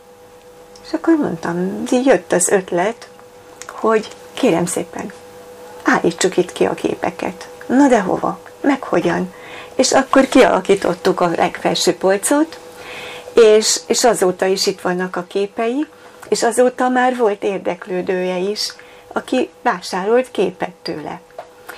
és 0.85 0.93
akkor 0.93 1.15
mondtam, 1.15 1.83
jött 2.05 2.31
az 2.31 2.49
ötlet, 2.49 3.09
hogy 3.67 4.07
kérem 4.33 4.65
szépen, 4.65 5.11
állítsuk 5.83 6.37
itt 6.37 6.51
ki 6.51 6.65
a 6.65 6.73
képeket. 6.73 7.47
Na 7.65 7.87
de 7.87 7.99
hova? 8.01 8.39
Meg 8.61 8.83
hogyan? 8.83 9.33
És 9.75 9.91
akkor 9.91 10.27
kialakítottuk 10.27 11.21
a 11.21 11.31
legfelső 11.35 11.95
polcot, 11.95 12.59
és, 13.33 13.79
és 13.87 14.03
azóta 14.03 14.45
is 14.45 14.67
itt 14.67 14.81
vannak 14.81 15.15
a 15.15 15.25
képei, 15.27 15.85
és 16.29 16.43
azóta 16.43 16.89
már 16.89 17.17
volt 17.17 17.43
érdeklődője 17.43 18.37
is, 18.37 18.73
aki 19.07 19.49
vásárolt 19.61 20.31
képet 20.31 20.73
tőle. 20.81 21.21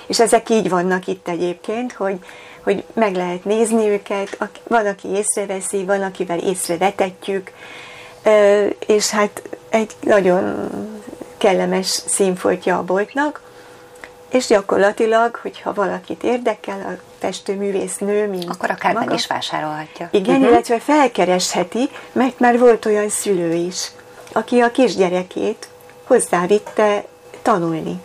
És 0.06 0.20
ezek 0.20 0.50
így 0.50 0.68
vannak 0.68 1.06
itt 1.06 1.28
egyébként, 1.28 1.92
hogy, 1.92 2.18
hogy 2.62 2.84
meg 2.92 3.14
lehet 3.14 3.44
nézni 3.44 3.88
őket, 3.88 4.38
van, 4.62 4.86
aki 4.86 5.08
észreveszi, 5.08 5.84
van, 5.84 6.02
akivel 6.02 6.38
észrevetetjük, 6.38 7.52
és 8.86 9.10
hát 9.10 9.42
egy 9.68 9.90
nagyon 10.00 10.70
kellemes 11.36 11.86
színfoltja 11.86 12.78
a 12.78 12.84
boltnak, 12.84 13.40
és 14.28 14.46
gyakorlatilag, 14.46 15.34
hogyha 15.34 15.74
valakit 15.74 16.22
érdekel, 16.22 16.98
a 17.20 17.24
festőművész 17.24 17.96
nő, 17.96 18.28
mint 18.28 18.50
Akkor 18.50 18.70
akár 18.70 18.92
maga, 18.92 19.04
meg 19.04 19.14
is 19.14 19.26
vásárolhatja. 19.26 20.08
igen, 20.10 20.34
uh-huh. 20.34 20.50
illetve 20.50 20.78
felkeresheti, 20.78 21.88
mert 22.12 22.38
már 22.38 22.58
volt 22.58 22.84
olyan 22.86 23.08
szülő 23.08 23.52
is, 23.52 23.90
aki 24.32 24.60
a 24.60 24.70
kisgyerekét 24.70 25.68
hozzávitte 26.04 27.04
tanulni. 27.42 28.00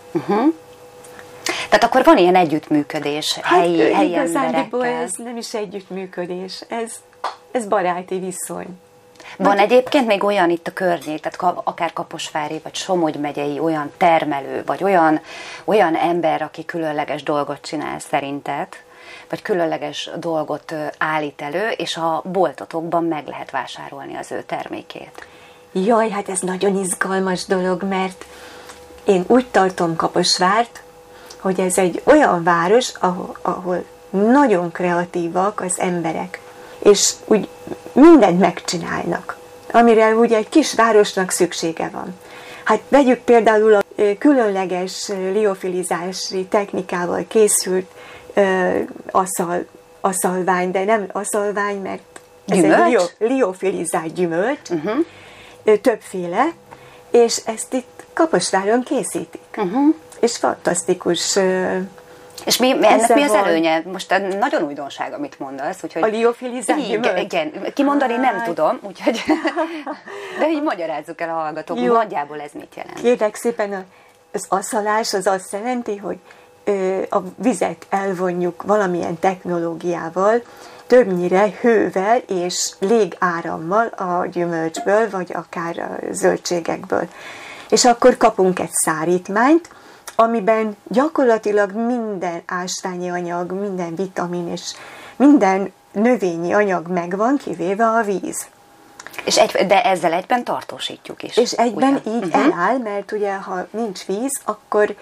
Tehát 1.70 1.84
akkor 1.84 2.04
van 2.04 2.18
ilyen 2.18 2.36
együttműködés 2.36 3.40
helyi, 3.44 3.82
Hát, 3.82 3.94
helyi 3.94 4.10
igazándiból 4.10 4.86
emberekkel. 4.86 5.04
ez 5.04 5.12
nem 5.18 5.38
is 5.38 5.54
együttműködés, 5.54 6.64
ez, 6.68 6.92
ez 7.52 7.66
baráti 7.66 8.20
viszony. 8.20 8.68
Van 9.38 9.58
egyébként 9.58 10.08
még 10.08 10.24
olyan 10.24 10.50
itt 10.50 10.68
a 10.68 10.74
környék, 10.74 11.20
tehát 11.20 11.58
akár 11.64 11.94
Kaposvári, 11.94 12.60
vagy 12.64 12.76
Somogy 12.76 13.16
megyei 13.16 13.60
olyan 13.60 13.92
termelő, 13.98 14.64
vagy 14.66 14.84
olyan, 14.84 15.22
olyan 15.66 15.96
ember, 15.96 16.42
aki 16.42 16.66
különleges 16.66 17.24
dolgot 17.24 17.62
csinál 17.62 18.00
szerinted, 18.00 18.68
vagy 19.32 19.42
különleges 19.42 20.10
dolgot 20.16 20.74
állít 20.98 21.42
elő, 21.42 21.70
és 21.70 21.98
a 21.98 22.22
boltotokban 22.26 23.04
meg 23.04 23.28
lehet 23.28 23.52
vásárolni 23.52 24.16
az 24.16 24.32
ő 24.32 24.44
termékét. 24.46 25.28
Jaj, 25.72 26.10
hát 26.10 26.30
ez 26.30 26.40
nagyon 26.40 26.76
izgalmas 26.78 27.46
dolog, 27.46 27.84
mert 27.84 28.26
én 29.04 29.24
úgy 29.28 29.48
tartom 29.52 29.96
Kaposvárt, 29.96 30.82
hogy 31.40 31.60
ez 31.60 31.78
egy 31.78 32.02
olyan 32.04 32.44
város, 32.44 32.92
ahol, 33.00 33.38
ahol 33.42 33.84
nagyon 34.10 34.72
kreatívak 34.72 35.62
az 35.62 35.80
emberek, 35.80 36.42
és 36.80 37.14
úgy 37.26 37.48
mindent 37.92 38.40
megcsinálnak, 38.40 39.38
amire 39.72 40.16
úgy 40.16 40.34
egy 40.34 40.50
kis 40.50 40.74
városnak 40.74 41.32
szüksége 41.32 41.90
van. 41.94 42.20
Hát 42.64 42.82
vegyük 42.88 43.20
például 43.20 43.74
a 43.74 43.84
különleges 44.20 45.08
liofilizási 45.08 46.46
technikával 46.46 47.26
készült 47.28 47.92
ö, 48.34 48.80
aszal, 49.12 49.66
aszalvány, 50.02 50.72
de 50.72 50.84
nem 50.84 51.06
aszalvány, 51.12 51.82
mert 51.82 52.02
ez 52.48 52.58
Gyümölcs? 52.58 52.80
egy 52.80 52.90
lio, 52.90 53.28
liofilizált 53.28 54.14
gyümölcs, 54.14 54.70
uh-huh. 54.70 55.80
többféle, 55.82 56.52
és 57.12 57.42
ezt 57.46 57.74
itt 57.74 58.06
Kaposváron 58.14 58.84
készítik. 58.84 59.42
Uh-huh. 59.58 59.96
És 60.20 60.38
fantasztikus 60.38 61.38
És 62.46 62.58
mi, 62.58 62.72
ennek 62.72 62.92
Esze 63.02 63.14
mi 63.14 63.22
az 63.24 63.30
van. 63.30 63.46
előnye? 63.46 63.82
Most 63.86 64.22
nagyon 64.40 64.64
újdonság, 64.64 65.14
amit 65.14 65.40
mondasz. 65.40 65.84
Úgyhogy 65.84 66.02
A 66.04 66.06
liofilizált 66.06 66.88
igen, 66.88 67.18
igen, 67.18 67.52
kimondani 67.74 68.16
nem 68.16 68.44
tudom, 68.44 68.80
úgyhogy 68.82 69.24
de 70.40 70.50
így 70.50 70.62
magyarázzuk 70.64 71.22
el 71.22 71.30
a 71.30 71.34
hallgatók, 71.34 71.80
Jó. 71.80 71.94
nagyjából 71.94 72.42
ez 72.42 72.52
mit 72.54 72.76
jelent. 72.76 73.02
Kérlek 73.02 73.36
szépen, 73.36 73.74
a- 73.74 73.84
az 74.34 74.46
aszalás 74.50 75.14
az 75.14 75.28
azt 75.28 75.52
jelenti, 75.52 75.98
hogy 75.98 76.18
a 77.10 77.18
vizet 77.36 77.86
elvonjuk 77.90 78.64
valamilyen 78.64 79.20
technológiával, 79.20 80.42
többnyire 80.88 81.48
hővel 81.62 82.18
és 82.28 82.72
légárammal 82.80 83.86
a 83.88 84.26
gyümölcsből, 84.32 85.10
vagy 85.10 85.32
akár 85.34 85.78
a 85.80 86.14
zöldségekből. 86.14 87.08
És 87.70 87.86
akkor 87.86 88.18
kapunk 88.18 88.60
egy 88.60 88.72
szárítmányt, 88.72 89.70
amiben 90.22 90.76
gyakorlatilag 90.88 91.72
minden 91.72 92.42
ásványi 92.46 93.10
anyag, 93.10 93.52
minden 93.52 93.96
vitamin 93.96 94.48
és 94.48 94.74
minden 95.16 95.72
növényi 95.92 96.54
anyag 96.54 96.88
megvan, 96.88 97.38
kivéve 97.38 97.86
a 97.86 98.02
víz. 98.02 98.46
És 99.26 99.38
egy, 99.38 99.68
de 99.68 99.84
ezzel 99.84 100.14
egyben 100.14 100.44
tartósítjuk 100.44 101.24
is. 101.24 101.38
És 101.38 101.52
egyben 101.52 101.94
ugye? 101.94 102.16
így 102.16 102.26
uh-huh. 102.26 102.44
eláll, 102.44 102.78
mert 102.78 103.12
ugye 103.12 103.34
ha 103.34 103.68
nincs 103.72 104.06
víz, 104.06 104.42
akkor 104.46 104.96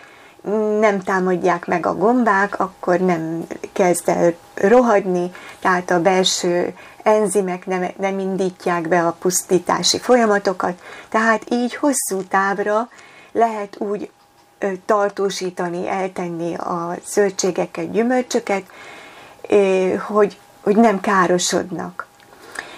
nem 0.80 1.00
támadják 1.00 1.66
meg 1.66 1.86
a 1.86 1.96
gombák, 1.96 2.60
akkor 2.60 3.00
nem 3.00 3.48
kezd 3.74 4.10
el 4.10 4.34
rohadni, 4.54 5.32
tehát 5.60 5.92
a 5.92 6.02
belső 6.02 6.74
enzimek 7.04 7.66
nem, 7.66 7.86
nem 7.98 8.20
indítják 8.20 8.88
be 8.88 9.06
a 9.06 9.16
pusztítási 9.20 10.00
folyamatokat, 10.00 10.82
tehát 11.10 11.44
így 11.50 11.76
hosszú 11.76 12.24
távra 12.30 12.90
lehet 13.32 13.76
úgy 13.80 14.10
tartósítani, 14.86 15.88
eltenni 15.88 16.56
a 16.56 16.96
zöldségeket, 17.06 17.92
gyümölcsöket, 17.92 18.64
hogy, 20.08 20.38
hogy 20.62 20.76
nem 20.76 21.00
károsodnak. 21.00 22.08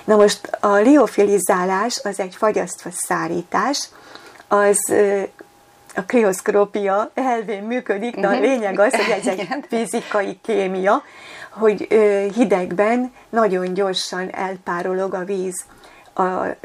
Na 0.04 0.16
most 0.16 0.48
a 0.60 0.76
liofilizálás 0.76 2.00
az 2.04 2.20
egy 2.20 2.36
fagyasztva 2.36 2.90
szárítás, 2.94 3.90
az 4.48 4.94
a 5.96 6.02
krioszkrópia 6.06 7.12
elvén 7.14 7.64
működik, 7.64 8.16
de 8.16 8.28
a 8.28 8.32
mhm. 8.32 8.42
lényeg 8.42 8.80
az, 8.80 8.96
hogy 8.96 9.16
ez 9.20 9.28
egy 9.28 9.48
fizikai 9.70 10.40
kémia, 10.42 11.04
hogy 11.50 11.88
hidegben 12.36 13.14
nagyon 13.30 13.74
gyorsan 13.74 14.30
elpárolog 14.34 15.14
a 15.14 15.24
víz 15.24 15.64
a 16.14 16.56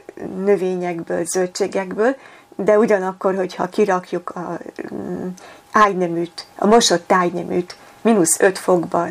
növényekből, 0.45 1.25
zöldségekből, 1.25 2.17
de 2.57 2.79
ugyanakkor, 2.79 3.35
hogyha 3.35 3.69
kirakjuk 3.69 4.31
a 4.31 4.59
mm, 4.95 5.27
ágyneműt, 5.73 6.47
a 6.57 6.67
mosott 6.67 7.13
ágyneműt 7.13 7.77
mínusz 8.01 8.41
5 8.41 8.59
fokba 8.59 9.07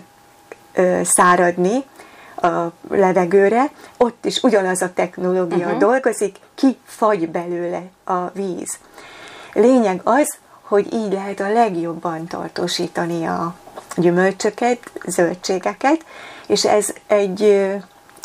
száradni 1.04 1.84
a 2.36 2.72
levegőre, 2.90 3.72
ott 3.98 4.26
is 4.26 4.44
ugyanaz 4.44 4.82
a 4.82 4.94
technológia 4.94 5.66
uh-huh. 5.66 5.80
dolgozik, 5.80 6.36
kifagy 6.56 7.30
belőle 7.30 7.82
a 8.04 8.30
víz. 8.34 8.78
Lényeg 9.54 10.02
az, 10.04 10.38
hogy 10.62 10.94
így 10.94 11.12
lehet 11.12 11.40
a 11.40 11.52
legjobban 11.52 12.28
tartósítani 12.28 13.26
a 13.26 13.56
gyümölcsöket, 13.96 14.92
zöldségeket, 15.06 16.06
és 16.48 16.66
ez 16.66 16.94
egy 17.08 17.66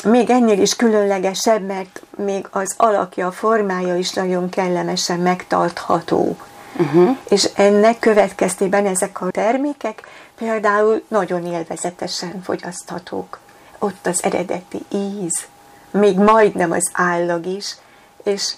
még 0.05 0.31
ennél 0.31 0.61
is 0.61 0.77
különlegesebb, 0.77 1.67
mert 1.67 2.03
még 2.17 2.47
az 2.51 2.75
alakja, 2.77 3.27
a 3.27 3.33
formája 3.33 3.97
is 3.97 4.13
nagyon 4.13 4.49
kellemesen 4.49 5.19
megtartható. 5.19 6.37
Uh-huh. 6.79 7.17
És 7.29 7.51
ennek 7.55 7.99
következtében 7.99 8.87
ezek 8.87 9.21
a 9.21 9.31
termékek 9.31 10.03
például 10.39 11.03
nagyon 11.09 11.47
élvezetesen 11.47 12.43
fogyaszthatók. 12.43 13.39
Ott 13.79 14.07
az 14.07 14.25
eredeti 14.25 14.83
íz, 14.89 15.47
még 15.91 16.19
majdnem 16.19 16.71
az 16.71 16.91
állag 16.93 17.47
is, 17.47 17.77
és 18.23 18.55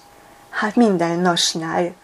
hát 0.51 0.77
minden 0.77 1.19
nasnál 1.19 1.95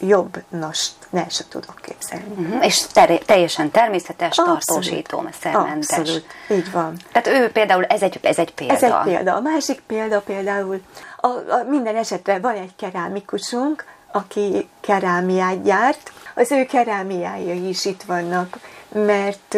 jobb 0.00 0.42
nast 0.48 0.97
ne 1.10 1.28
se 1.28 1.44
tudok 1.48 1.80
képzelni. 1.82 2.34
Uh-huh. 2.36 2.64
És 2.64 2.86
ter- 2.92 3.24
teljesen 3.24 3.70
természetes, 3.70 4.38
Abszolút. 4.38 4.64
tartósító, 4.66 5.24
szermentes. 5.40 5.98
Abszolút, 5.98 6.26
így 6.50 6.70
van. 6.70 6.96
Tehát 7.12 7.28
ő 7.28 7.50
például, 7.50 7.84
ez 7.84 8.02
egy, 8.02 8.18
ez 8.22 8.38
egy 8.38 8.54
példa. 8.54 8.74
Ez 8.74 8.82
egy 8.82 8.94
példa. 9.04 9.34
A 9.34 9.40
másik 9.40 9.80
példa 9.80 10.20
például, 10.20 10.80
a, 11.20 11.26
a, 11.26 11.64
minden 11.68 11.96
esetre 11.96 12.38
van 12.38 12.54
egy 12.54 12.72
kerámikusunk, 12.76 13.84
aki 14.12 14.68
kerámiát 14.80 15.62
gyárt. 15.62 16.12
Az 16.34 16.52
ő 16.52 16.64
kerámiái 16.64 17.68
is 17.68 17.84
itt 17.84 18.02
vannak, 18.02 18.58
mert, 18.92 19.56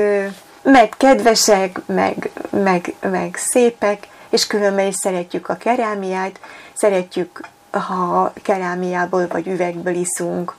mert 0.62 0.96
kedvesek, 0.96 1.80
meg, 1.86 2.30
meg, 2.50 2.94
meg 3.00 3.36
szépek, 3.36 4.08
és 4.28 4.46
különben 4.46 4.86
is 4.86 4.94
szeretjük 4.94 5.48
a 5.48 5.56
kerámiát, 5.56 6.40
szeretjük 6.72 7.40
ha 7.70 8.32
kerámiából 8.42 9.26
vagy 9.28 9.46
üvegből 9.46 9.94
iszunk, 9.94 10.54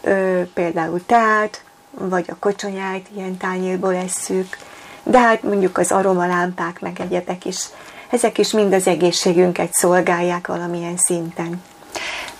ö, 0.00 0.42
például 0.54 1.06
teát, 1.06 1.64
vagy 1.90 2.24
a 2.28 2.36
kocsonyát 2.38 3.02
ilyen 3.16 3.36
tányérból 3.36 3.94
esszük, 3.94 4.56
de 5.02 5.18
hát 5.18 5.42
mondjuk 5.42 5.78
az 5.78 5.92
aromalámpák, 5.92 6.80
meg 6.80 7.00
egyebek 7.00 7.44
is, 7.44 7.64
ezek 8.10 8.38
is 8.38 8.52
mind 8.52 8.72
az 8.72 8.86
egészségünket 8.86 9.72
szolgálják 9.72 10.46
valamilyen 10.46 10.96
szinten. 10.96 11.62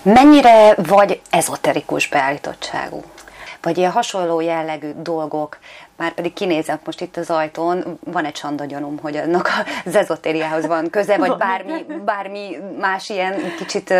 Mennyire 0.02 0.74
vagy 0.74 1.20
ezoterikus 1.30 2.08
beállítottságú? 2.08 3.02
Vagy 3.62 3.78
ilyen 3.78 3.90
hasonló 3.90 4.40
jellegű 4.40 4.90
dolgok 4.96 5.58
már 6.00 6.14
pedig 6.14 6.32
kinézek 6.32 6.84
most 6.84 7.00
itt 7.00 7.16
az 7.16 7.30
ajtón, 7.30 7.98
van 8.04 8.24
egy 8.24 8.36
sandagyanum, 8.36 8.98
hogy 8.98 9.16
annak 9.16 9.48
az 9.84 9.96
ezotériához 9.96 10.66
van 10.66 10.90
köze, 10.90 11.16
vagy 11.16 11.36
bármi, 11.36 11.86
bármi 12.04 12.56
más 12.78 13.08
ilyen 13.08 13.34
kicsit 13.58 13.94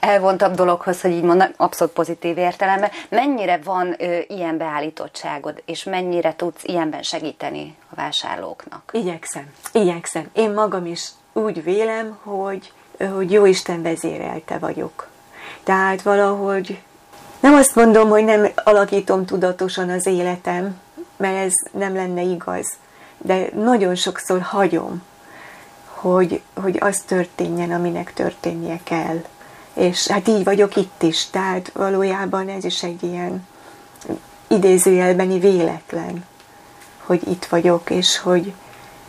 elvontabb 0.00 0.54
dologhoz, 0.54 1.00
hogy 1.00 1.10
így 1.10 1.22
mondom, 1.22 1.48
abszolút 1.56 1.92
pozitív 1.92 2.38
értelemben. 2.38 2.90
Mennyire 3.08 3.60
van 3.64 3.96
ilyen 4.26 4.56
beállítottságod, 4.56 5.62
és 5.66 5.84
mennyire 5.84 6.36
tudsz 6.36 6.64
ilyenben 6.64 7.02
segíteni 7.02 7.76
a 7.90 7.94
vásárlóknak? 7.94 8.90
Igyekszem, 8.92 9.52
igyekszem. 9.72 10.30
Én 10.32 10.50
magam 10.50 10.86
is 10.86 11.08
úgy 11.32 11.64
vélem, 11.64 12.18
hogy, 12.22 12.72
hogy 13.14 13.32
jó 13.32 13.46
Isten 13.46 13.82
vezérelte 13.82 14.58
vagyok. 14.58 15.08
Tehát 15.62 16.02
valahogy 16.02 16.78
nem 17.40 17.54
azt 17.54 17.74
mondom, 17.74 18.08
hogy 18.08 18.24
nem 18.24 18.48
alakítom 18.54 19.24
tudatosan 19.24 19.90
az 19.90 20.06
életem, 20.06 20.82
mert 21.16 21.36
ez 21.36 21.52
nem 21.72 21.94
lenne 21.94 22.22
igaz. 22.22 22.66
De 23.18 23.48
nagyon 23.54 23.94
sokszor 23.94 24.40
hagyom, 24.40 25.02
hogy, 25.86 26.42
hogy 26.54 26.76
az 26.80 27.00
történjen, 27.00 27.72
aminek 27.72 28.12
történnie 28.12 28.78
kell. 28.82 29.24
És 29.72 30.06
hát 30.06 30.28
így 30.28 30.44
vagyok 30.44 30.76
itt 30.76 31.02
is, 31.02 31.30
tehát 31.30 31.70
valójában 31.74 32.48
ez 32.48 32.64
is 32.64 32.82
egy 32.82 33.02
ilyen 33.02 33.46
idézőjelbeni 34.46 35.38
véletlen, 35.38 36.24
hogy 37.04 37.28
itt 37.28 37.44
vagyok, 37.44 37.90
és 37.90 38.18
hogy, 38.18 38.52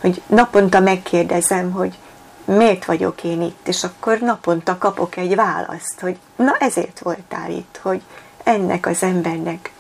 hogy 0.02 0.22
naponta 0.28 0.80
megkérdezem, 0.80 1.72
hogy 1.72 1.98
miért 2.46 2.86
vagyok 2.86 3.24
én 3.24 3.42
itt, 3.42 3.68
és 3.68 3.84
akkor 3.84 4.20
naponta 4.20 4.78
kapok 4.78 5.18
egy 5.18 5.36
választ, 5.36 6.00
hogy 6.00 6.18
na 6.36 6.56
ezért 6.60 7.00
voltál 7.00 7.52
itt, 7.52 7.80
hogy 7.82 8.02
ennek 8.44 8.86
az 8.86 9.04
embernek 9.04 9.72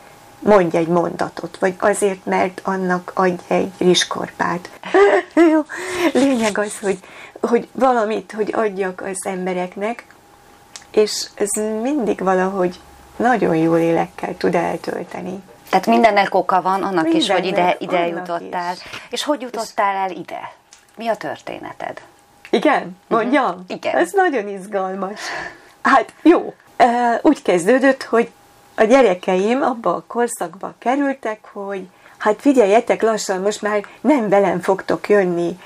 mondj 0.45 0.77
egy 0.77 0.88
mondatot, 0.88 1.58
vagy 1.58 1.75
azért, 1.79 2.25
mert 2.25 2.62
annak 2.63 3.12
adj 3.13 3.41
egy 3.47 3.71
rizskorpát. 3.77 4.69
Jó, 5.51 5.62
lényeg 6.13 6.58
az, 6.58 6.79
hogy, 6.79 6.99
hogy 7.41 7.67
valamit, 7.71 8.31
hogy 8.31 8.53
adjak 8.55 9.01
az 9.01 9.25
embereknek, 9.25 10.05
és 10.91 11.25
ez 11.36 11.49
mindig 11.81 12.19
valahogy 12.19 12.79
nagyon 13.15 13.55
jó 13.55 13.73
lélekkel 13.73 14.38
tud 14.38 14.55
eltölteni. 14.55 15.43
Tehát 15.69 15.86
mindennek 15.86 16.36
oka 16.36 16.62
van, 16.62 16.84
annak 16.84 17.03
mindennek, 17.03 17.15
is, 17.15 17.29
hogy 17.29 17.45
ide, 17.45 17.75
ide 17.79 18.08
jutottál. 18.08 18.73
Is. 18.73 18.81
És 19.10 19.23
hogy 19.23 19.41
jutottál 19.41 19.95
el 19.95 20.12
ide? 20.12 20.51
Mi 20.97 21.08
a 21.08 21.15
történeted? 21.15 22.01
Igen? 22.49 22.81
Mhm. 22.81 22.91
Mondjam? 23.08 23.45
Uh-huh. 23.45 23.63
Igen. 23.67 23.95
Ez 23.95 24.12
nagyon 24.13 24.47
izgalmas. 24.47 25.19
Hát 25.81 26.13
jó. 26.21 26.53
Úgy 27.21 27.41
kezdődött, 27.41 28.03
hogy 28.03 28.31
a 28.75 28.83
gyerekeim 28.83 29.61
abba 29.61 29.95
a 29.95 30.03
korszakba 30.07 30.73
kerültek, 30.77 31.39
hogy 31.53 31.88
hát 32.17 32.41
figyeljetek 32.41 33.01
lassan, 33.01 33.41
most 33.41 33.61
már 33.61 33.85
nem 34.01 34.29
velem 34.29 34.61
fogtok 34.61 35.09
jönni, 35.09 35.59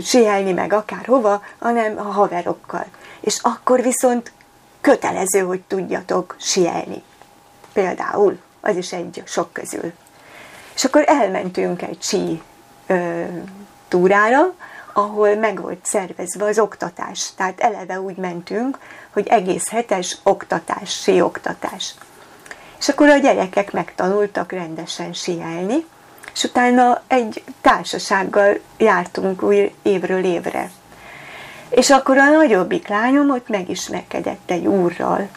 sielni 0.00 0.52
meg 0.52 0.72
akárhova, 0.72 1.42
hanem 1.58 1.98
a 1.98 2.02
haverokkal. 2.02 2.86
És 3.20 3.38
akkor 3.42 3.82
viszont 3.82 4.32
kötelező, 4.80 5.40
hogy 5.40 5.60
tudjatok 5.60 6.36
sielni. 6.38 7.02
Például, 7.72 8.38
az 8.60 8.76
is 8.76 8.92
egy 8.92 9.22
sok 9.26 9.52
közül. 9.52 9.92
És 10.74 10.84
akkor 10.84 11.04
elmentünk 11.06 11.82
egy 11.82 11.98
sí 12.00 12.42
ö, 12.86 13.22
túrára, 13.88 14.54
ahol 14.96 15.34
meg 15.34 15.60
volt 15.60 15.78
szervezve 15.82 16.44
az 16.44 16.58
oktatás. 16.58 17.28
Tehát 17.36 17.60
eleve 17.60 18.00
úgy 18.00 18.16
mentünk, 18.16 18.78
hogy 19.12 19.26
egész 19.26 19.68
hetes 19.68 20.16
oktatás, 20.22 21.00
sí 21.00 21.20
oktatás. 21.20 21.94
És 22.78 22.88
akkor 22.88 23.08
a 23.08 23.16
gyerekek 23.16 23.72
megtanultak 23.72 24.52
rendesen 24.52 25.12
sielni, 25.12 25.84
és 26.34 26.44
utána 26.44 27.02
egy 27.06 27.42
társasággal 27.60 28.58
jártunk 28.76 29.42
új 29.42 29.74
évről 29.82 30.24
évre. 30.24 30.70
És 31.68 31.90
akkor 31.90 32.18
a 32.18 32.30
nagyobbik 32.30 32.88
lányom 32.88 33.30
ott 33.30 33.48
megismerkedett 33.48 34.50
egy 34.50 34.66
úrral, 34.66 35.28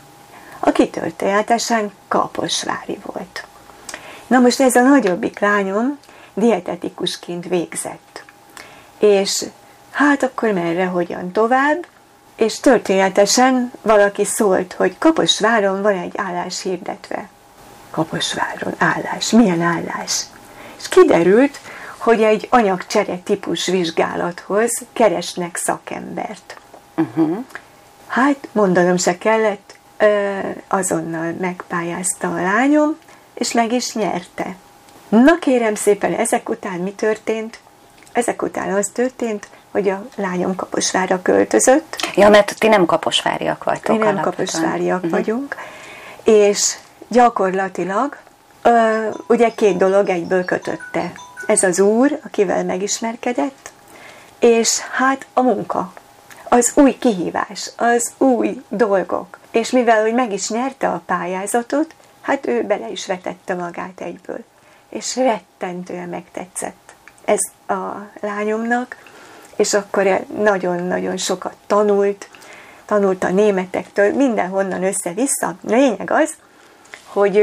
aki 0.60 0.89
történetesen 0.89 1.91
kaposvári 2.08 3.00
volt. 3.06 3.45
Na 4.28 4.39
most 4.39 4.62
ez 4.62 4.76
a 4.76 4.82
nagyobbik 4.82 5.39
lányom 5.39 5.98
dietetikusként 6.34 7.48
végzett. 7.48 8.09
És 8.99 9.45
hát 9.91 10.23
akkor 10.23 10.51
merre, 10.51 10.85
hogyan 10.85 11.31
tovább, 11.31 11.85
és 12.35 12.59
történetesen 12.59 13.71
valaki 13.81 14.25
szólt, 14.25 14.73
hogy 14.73 14.97
Kaposváron 14.97 15.81
van 15.81 15.97
egy 15.97 16.13
állás 16.15 16.62
hirdetve. 16.62 17.29
Kaposváron 17.91 18.73
állás. 18.77 19.31
Milyen 19.31 19.62
állás? 19.62 20.23
És 20.77 20.89
kiderült, 20.89 21.59
hogy 21.97 22.23
egy 22.23 22.47
anyagcsere 22.49 23.17
típus 23.17 23.65
vizsgálathoz 23.65 24.81
keresnek 24.93 25.55
szakembert. 25.55 26.57
Uh-huh. 26.97 27.45
Hát, 28.07 28.47
mondanom 28.51 28.97
se 28.97 29.17
kellett, 29.17 29.77
azonnal 30.67 31.35
megpályázta 31.39 32.27
a 32.27 32.41
lányom, 32.41 32.97
és 33.33 33.51
meg 33.51 33.71
is 33.71 33.93
nyerte. 33.93 34.55
Na 35.09 35.39
kérem 35.39 35.75
szépen, 35.75 36.13
ezek 36.13 36.49
után 36.49 36.79
mi 36.79 36.91
történt? 36.91 37.59
Ezek 38.12 38.41
után 38.41 38.74
az 38.74 38.89
történt, 38.93 39.48
hogy 39.72 39.89
a 39.89 40.06
lányom 40.15 40.56
Kaposvárra 40.56 41.22
költözött. 41.22 41.95
Ja, 42.15 42.30
mert 42.30 42.56
ti 42.60 42.67
nem 42.67 42.86
kaposváriak 42.86 43.63
vagytok. 43.63 43.98
Mi 43.98 44.04
nem 44.04 44.17
alapvetően. 44.17 44.48
kaposváriak 44.48 45.04
uh-huh. 45.04 45.12
vagyunk, 45.12 45.56
és 46.24 46.76
gyakorlatilag 47.08 48.17
ö, 48.62 49.08
ugye 49.28 49.50
két 49.56 49.78
dolog 49.78 50.10
egyből 50.10 50.45
kötötte. 50.45 51.12
Ez 51.48 51.63
az 51.63 51.80
úr, 51.80 52.19
akivel 52.26 52.63
megismerkedett, 52.63 53.72
és 54.39 54.80
hát 54.80 55.26
a 55.34 55.41
munka, 55.41 55.93
az 56.43 56.72
új 56.76 56.98
kihívás, 56.98 57.72
az 57.78 58.12
új 58.17 58.63
dolgok. 58.69 59.38
És 59.52 59.72
mivel 59.72 60.02
hogy 60.02 60.13
meg 60.13 60.34
is 60.34 60.50
nyerte 60.50 60.88
a 60.88 61.02
pályázatot, 61.06 61.95
hát 62.22 62.48
ő 62.48 62.63
bele 62.63 62.89
is 62.89 63.06
vetette 63.06 63.54
magát 63.54 64.02
egyből. 64.02 64.43
És 64.89 65.15
rettentően 65.15 66.10
megtetszett 66.10 66.88
ez 67.29 67.75
a 67.77 68.09
lányomnak, 68.21 68.97
és 69.55 69.73
akkor 69.73 70.25
nagyon-nagyon 70.41 71.17
sokat 71.17 71.53
tanult, 71.67 72.29
tanult 72.85 73.23
a 73.23 73.29
németektől, 73.29 74.13
mindenhonnan 74.13 74.83
össze-vissza. 74.83 75.55
Lényeg 75.67 76.11
az, 76.11 76.33
hogy 77.05 77.35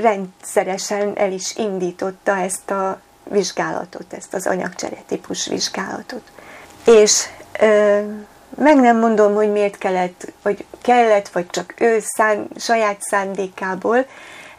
rendszeresen 0.00 1.12
el 1.16 1.32
is 1.32 1.56
indította 1.56 2.36
ezt 2.36 2.70
a 2.70 3.00
vizsgálatot, 3.24 4.12
ezt 4.12 4.34
az 4.34 4.46
anyagcsere 4.46 5.02
típus 5.06 5.46
vizsgálatot. 5.46 6.22
És 6.84 7.24
ö, 7.60 8.00
meg 8.56 8.76
nem 8.76 8.98
mondom, 8.98 9.34
hogy 9.34 9.52
miért 9.52 9.78
kellett, 9.78 10.32
vagy 10.42 10.64
kellett, 10.82 11.28
vagy 11.28 11.50
csak 11.50 11.74
ő 11.80 11.98
szán, 12.00 12.48
saját 12.56 13.00
szándékából 13.00 14.06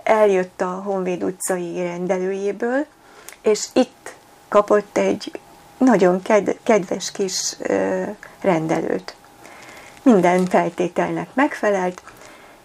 eljött 0.04 0.62
a 0.62 0.82
Honvéd 0.86 1.24
utcai 1.24 1.82
rendelőjéből, 1.82 2.86
és 3.42 3.66
itt 3.74 4.16
kapott 4.48 4.98
egy 4.98 5.32
nagyon 5.78 6.22
ked- 6.22 6.58
kedves 6.64 7.12
kis 7.12 7.56
rendelőt. 8.42 9.16
Minden 10.02 10.46
feltételnek 10.46 11.28
megfelelt, 11.34 12.02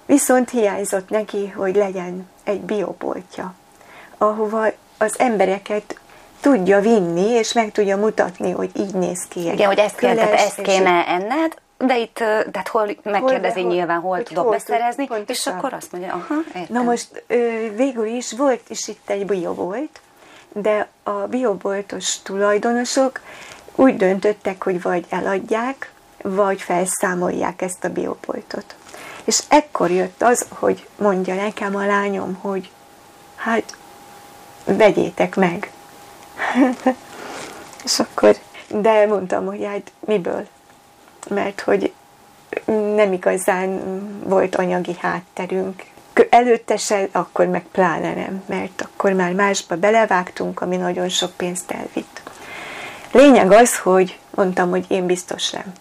viszont 0.06 0.50
hiányzott 0.50 1.08
neki, 1.08 1.48
hogy 1.48 1.76
legyen 1.76 2.28
egy 2.44 2.60
bioboltja, 2.60 3.54
ahova 4.18 4.66
az 4.98 5.18
embereket 5.18 6.00
tudja 6.40 6.80
vinni, 6.80 7.28
és 7.28 7.52
meg 7.52 7.72
tudja 7.72 7.96
mutatni, 7.96 8.50
hogy 8.50 8.70
így 8.76 8.94
néz 8.94 9.24
ki. 9.28 9.40
Igen, 9.40 9.66
hogy 9.66 9.78
ezt, 9.78 9.94
kell, 9.94 10.14
tehát 10.14 10.32
ezt 10.32 10.62
kéne 10.62 11.06
enned, 11.06 11.54
de 11.78 11.98
itt, 11.98 12.14
tehát 12.50 12.68
hol 12.68 12.96
megkérdezi 13.02 13.60
hol, 13.60 13.70
nyilván, 13.70 14.00
hol, 14.00 14.14
hol 14.14 14.22
tudok 14.22 14.42
hol 14.42 14.52
beszerezni, 14.52 15.06
tud, 15.06 15.24
és 15.26 15.46
akkor 15.46 15.72
azt 15.72 15.92
mondja, 15.92 16.12
aha, 16.12 16.34
értem. 16.46 16.66
Na 16.68 16.82
most 16.82 17.24
végül 17.76 18.06
is 18.06 18.32
volt 18.32 18.62
is 18.68 18.88
itt 18.88 19.10
egy 19.10 19.26
biobolt, 19.26 20.00
de 20.52 20.88
a 21.02 21.10
bioboltos 21.10 22.22
tulajdonosok 22.22 23.20
úgy 23.74 23.96
döntöttek, 23.96 24.64
hogy 24.64 24.82
vagy 24.82 25.06
eladják, 25.08 25.92
vagy 26.22 26.62
felszámolják 26.62 27.62
ezt 27.62 27.84
a 27.84 27.88
bioboltot. 27.88 28.74
És 29.24 29.42
ekkor 29.48 29.90
jött 29.90 30.22
az, 30.22 30.46
hogy 30.48 30.88
mondja 30.96 31.34
nekem 31.34 31.76
a 31.76 31.86
lányom, 31.86 32.34
hogy 32.34 32.70
hát 33.36 33.76
vegyétek 34.64 35.36
meg. 35.36 35.70
és 37.84 37.98
akkor, 37.98 38.36
de 38.68 39.06
mondtam, 39.06 39.46
hogy 39.46 39.64
hát 39.64 39.92
miből? 40.00 40.46
Mert 41.28 41.60
hogy 41.60 41.92
nem 42.94 43.12
igazán 43.12 43.80
volt 44.24 44.56
anyagi 44.56 44.96
hátterünk. 45.00 45.84
Előtte 46.30 46.76
se, 46.76 47.08
akkor 47.12 47.46
meg 47.46 47.62
pláne 47.72 48.14
nem, 48.14 48.42
mert 48.46 48.82
akkor 48.82 49.12
már 49.12 49.32
másba 49.32 49.76
belevágtunk, 49.76 50.60
ami 50.60 50.76
nagyon 50.76 51.08
sok 51.08 51.30
pénzt 51.36 51.70
elvitt. 51.70 52.22
Lényeg 53.12 53.52
az, 53.52 53.78
hogy 53.78 54.18
mondtam, 54.30 54.70
hogy 54.70 54.84
én 54.88 55.06
biztos 55.06 55.50
nem. 55.50 55.72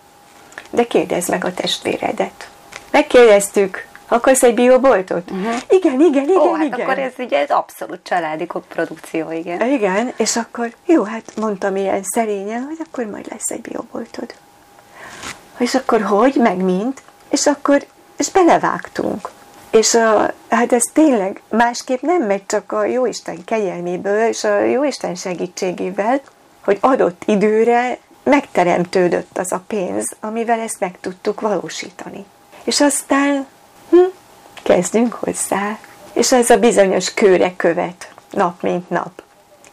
De 0.70 0.84
kérdezd 0.88 1.30
meg 1.30 1.46
a 1.46 1.54
testvéredet. 1.54 2.50
Megkérdeztük, 2.92 3.90
Akarsz 4.14 4.44
egy 4.44 4.54
bioboltot? 4.54 5.32
Uh-huh. 5.32 5.56
Igen, 5.68 6.00
igen, 6.00 6.24
igen, 6.24 6.38
Ó, 6.38 6.54
hát 6.54 6.66
igen. 6.66 6.80
akkor 6.80 7.00
ez 7.00 7.12
ugye 7.18 7.40
ez 7.40 7.50
abszolút 7.50 8.00
családi 8.04 8.48
produkció, 8.68 9.32
igen. 9.32 9.70
Igen, 9.72 10.14
és 10.18 10.36
akkor 10.36 10.74
jó, 10.86 11.04
hát 11.04 11.34
mondtam 11.36 11.76
ilyen 11.76 12.04
szerényen, 12.04 12.64
hogy 12.64 12.78
akkor 12.88 13.06
majd 13.06 13.28
lesz 13.30 13.50
egy 13.50 13.62
bioboltod. 13.62 14.34
És 15.58 15.76
akkor 15.76 16.02
hogy, 16.02 16.36
meg 16.36 16.58
mint, 16.58 17.02
és 17.30 17.48
akkor, 17.48 17.86
és 18.18 18.32
belevágtunk. 18.32 19.30
És 19.72 19.94
a, 19.94 20.34
hát 20.50 20.74
ez 20.74 20.84
tényleg 20.94 21.42
másképp 21.50 22.02
nem 22.02 22.24
megy 22.24 22.46
csak 22.46 22.72
a 22.72 22.86
Jóisten 22.86 23.44
kegyelméből 23.44 24.28
és 24.28 24.44
a 24.44 24.60
Jóisten 24.60 25.16
segítségével, 25.16 26.22
hogy 26.64 26.78
adott 26.82 27.24
időre 27.26 27.98
megteremtődött 28.24 29.38
az 29.38 29.52
a 29.52 29.64
pénz, 29.68 30.16
amivel 30.20 30.60
ezt 30.60 30.80
meg 30.80 30.98
tudtuk 31.00 31.42
valósítani. 31.42 32.26
És 32.64 32.82
aztán 32.82 33.48
hm, 33.90 33.98
kezdünk 34.64 35.14
hozzá. 35.14 35.78
És 36.14 36.32
ez 36.32 36.50
a 36.50 36.58
bizonyos 36.58 37.14
kőre 37.14 37.56
követ, 37.56 38.14
nap 38.32 38.62
mint 38.62 38.90
nap. 38.90 39.24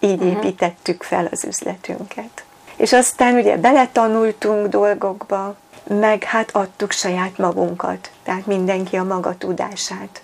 Így 0.01 0.23
uh-huh. 0.23 0.45
építettük 0.45 1.03
fel 1.03 1.29
az 1.31 1.45
üzletünket. 1.45 2.45
És 2.77 2.93
aztán 2.93 3.35
ugye 3.35 3.57
beletanultunk 3.57 4.67
dolgokba, 4.67 5.57
meg 5.89 6.23
hát 6.23 6.51
adtuk 6.51 6.93
saját 6.93 7.39
magunkat, 7.39 8.11
tehát 8.23 8.47
mindenki 8.47 8.97
a 8.97 9.05
maga 9.05 9.37
tudását. 9.39 10.23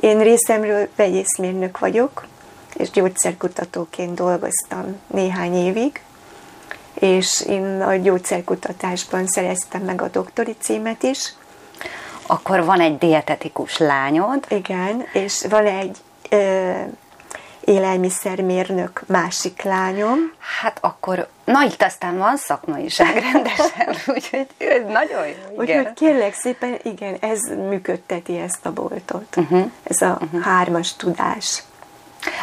Én 0.00 0.18
részemről 0.18 0.88
vegyészmérnök 0.96 1.78
vagyok, 1.78 2.26
és 2.74 2.90
gyógyszerkutatóként 2.90 4.14
dolgoztam 4.14 5.00
néhány 5.06 5.54
évig, 5.54 6.00
és 6.94 7.44
én 7.48 7.80
a 7.80 7.94
gyógyszerkutatásban 7.94 9.26
szereztem 9.26 9.82
meg 9.82 10.02
a 10.02 10.08
doktori 10.08 10.56
címet 10.58 11.02
is, 11.02 11.34
akkor 12.26 12.64
van 12.64 12.80
egy 12.80 12.98
dietetikus 12.98 13.78
lányod. 13.78 14.44
Igen, 14.48 15.04
és 15.12 15.44
van 15.48 15.66
egy 15.66 15.96
ö, 16.30 16.70
élelmiszermérnök 17.66 19.02
másik 19.06 19.62
lányom. 19.62 20.32
Hát 20.60 20.78
akkor, 20.80 21.28
na 21.44 21.62
itt 21.62 21.82
aztán 21.82 22.18
van 22.18 22.36
szakmaiság 22.36 23.22
rendesen, 23.32 23.96
úgyhogy 24.06 24.46
nagyon 24.88 25.26
jó. 25.26 25.62
Igen. 25.62 25.78
Úgyhogy 25.78 25.94
kérlek 25.94 26.34
szépen, 26.34 26.78
igen, 26.82 27.16
ez 27.20 27.40
működteti 27.68 28.38
ezt 28.38 28.66
a 28.66 28.72
boltot. 28.72 29.36
Uh-huh. 29.36 29.70
Ez 29.82 30.02
a 30.02 30.18
uh-huh. 30.20 30.42
hármas 30.42 30.96
tudás. 30.96 31.62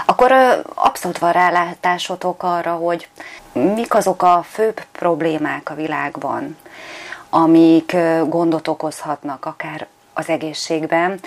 Akkor 0.06 0.32
abszolút 0.74 1.18
van 1.18 1.32
rálátásotok 1.32 2.44
arra, 2.44 2.72
hogy 2.72 3.10
mik 3.52 3.94
azok 3.94 4.22
a 4.22 4.46
főbb 4.52 4.82
problémák 4.92 5.70
a 5.70 5.76
világban, 5.76 6.58
amik 7.30 7.96
gondot 8.28 8.68
okozhatnak 8.68 9.46
akár 9.46 9.88
az 10.14 10.30
egészségben. 10.30 11.20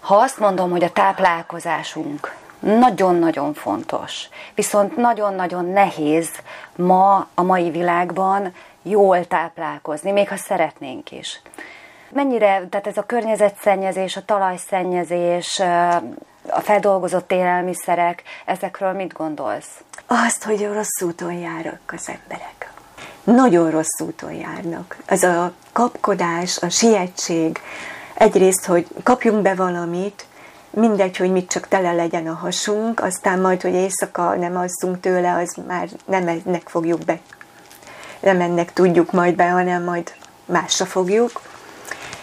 Ha 0.00 0.16
azt 0.16 0.38
mondom, 0.38 0.70
hogy 0.70 0.84
a 0.84 0.92
táplálkozásunk 0.92 2.36
nagyon-nagyon 2.60 3.54
fontos, 3.54 4.28
viszont 4.54 4.96
nagyon-nagyon 4.96 5.64
nehéz 5.64 6.30
ma 6.76 7.26
a 7.34 7.42
mai 7.42 7.70
világban 7.70 8.54
jól 8.82 9.26
táplálkozni, 9.26 10.10
még 10.10 10.28
ha 10.28 10.36
szeretnénk 10.36 11.10
is. 11.10 11.42
Mennyire, 12.10 12.66
tehát 12.70 12.86
ez 12.86 12.96
a 12.96 13.02
környezetszennyezés, 13.02 14.16
a 14.16 14.24
talajszennyezés, 14.24 15.62
a 16.48 16.60
feldolgozott 16.60 17.32
élelmiszerek, 17.32 18.22
ezekről 18.44 18.92
mit 18.92 19.12
gondolsz? 19.12 19.82
Azt, 20.06 20.44
hogy 20.44 20.68
rossz 20.72 21.00
úton 21.02 21.32
járnak 21.32 21.92
az 21.96 22.08
emberek 22.08 22.68
nagyon 23.32 23.70
rossz 23.70 24.00
úton 24.00 24.32
járnak. 24.32 24.96
Ez 25.06 25.22
a 25.22 25.52
kapkodás, 25.72 26.58
a 26.58 26.68
sietség, 26.68 27.60
egyrészt, 28.14 28.64
hogy 28.64 28.86
kapjunk 29.02 29.42
be 29.42 29.54
valamit, 29.54 30.26
mindegy, 30.70 31.16
hogy 31.16 31.32
mit 31.32 31.50
csak 31.50 31.68
tele 31.68 31.92
legyen 31.92 32.26
a 32.26 32.34
hasunk, 32.34 33.00
aztán 33.00 33.40
majd, 33.40 33.62
hogy 33.62 33.74
éjszaka 33.74 34.34
nem 34.34 34.56
asszunk 34.56 35.00
tőle, 35.00 35.34
az 35.34 35.56
már 35.66 35.88
nem 36.04 36.28
ennek 36.28 36.68
fogjuk 36.68 37.04
be, 37.04 37.20
nem 38.20 38.40
ennek 38.40 38.72
tudjuk 38.72 39.12
majd 39.12 39.34
be, 39.34 39.50
hanem 39.50 39.84
majd 39.84 40.12
másra 40.44 40.86
fogjuk. 40.86 41.40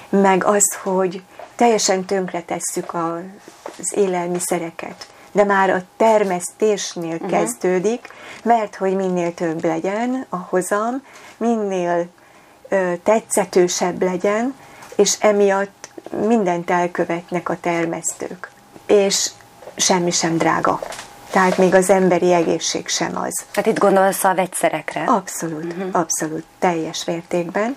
Meg 0.10 0.44
az, 0.44 0.78
hogy 0.84 1.22
teljesen 1.56 2.06
tönkre 2.06 2.42
tesszük 2.42 2.94
az 2.94 3.94
élelmiszereket 3.96 5.08
de 5.36 5.44
már 5.44 5.70
a 5.70 5.82
termesztésnél 5.98 7.14
uh-huh. 7.14 7.30
kezdődik, 7.30 8.08
mert 8.44 8.76
hogy 8.76 8.96
minél 8.96 9.34
több 9.34 9.64
legyen 9.64 10.26
a 10.30 10.36
hozam, 10.36 11.04
minél 11.38 12.08
ö, 12.70 12.94
tetszetősebb 13.04 14.02
legyen, 14.02 14.56
és 14.96 15.16
emiatt 15.20 15.85
mindent 16.12 16.70
elkövetnek 16.70 17.50
a 17.50 17.58
termesztők. 17.62 18.52
És 18.86 19.30
semmi 19.76 20.12
sem 20.12 20.38
drága. 20.38 20.80
Tehát 21.32 21.58
még 21.58 21.74
az 21.74 21.90
emberi 21.90 22.34
egészség 22.34 22.88
sem 22.88 23.18
az. 23.18 23.46
Tehát 23.52 23.70
itt 23.70 23.80
gondolsz 23.80 24.24
a 24.24 24.34
vegyszerekre? 24.34 25.04
Abszolút, 25.04 25.74
uh-huh. 25.74 25.90
abszolút, 25.92 26.44
teljes 26.60 27.06
mértékben. 27.06 27.76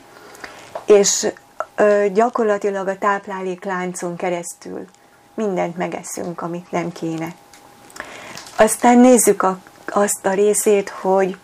És 0.84 1.26
ö, 1.76 2.06
gyakorlatilag 2.12 2.88
a 2.88 2.98
táplálékláncon 2.98 4.16
keresztül 4.16 4.84
mindent 5.34 5.76
megeszünk, 5.76 6.40
amit 6.40 6.70
nem 6.70 6.92
kéne. 6.92 7.34
Aztán 8.56 8.98
nézzük 8.98 9.42
a, 9.42 9.58
azt 9.86 10.26
a 10.26 10.32
részét, 10.32 10.88
hogy 10.88 11.36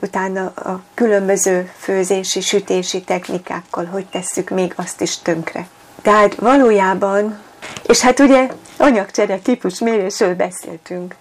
utána 0.00 0.46
a 0.46 0.82
különböző 0.94 1.70
főzési, 1.78 2.40
sütési 2.40 3.02
technikákkal 3.02 3.84
hogy 3.84 4.06
tesszük 4.06 4.50
még 4.50 4.72
azt 4.76 5.00
is 5.00 5.18
tönkre. 5.18 5.68
Tehát 6.02 6.34
valójában, 6.34 7.38
és 7.86 8.00
hát 8.00 8.20
ugye 8.20 8.48
anyagcsere 8.76 9.38
típus 9.38 9.78
mérésről 9.78 10.34
beszéltünk. 10.34 11.14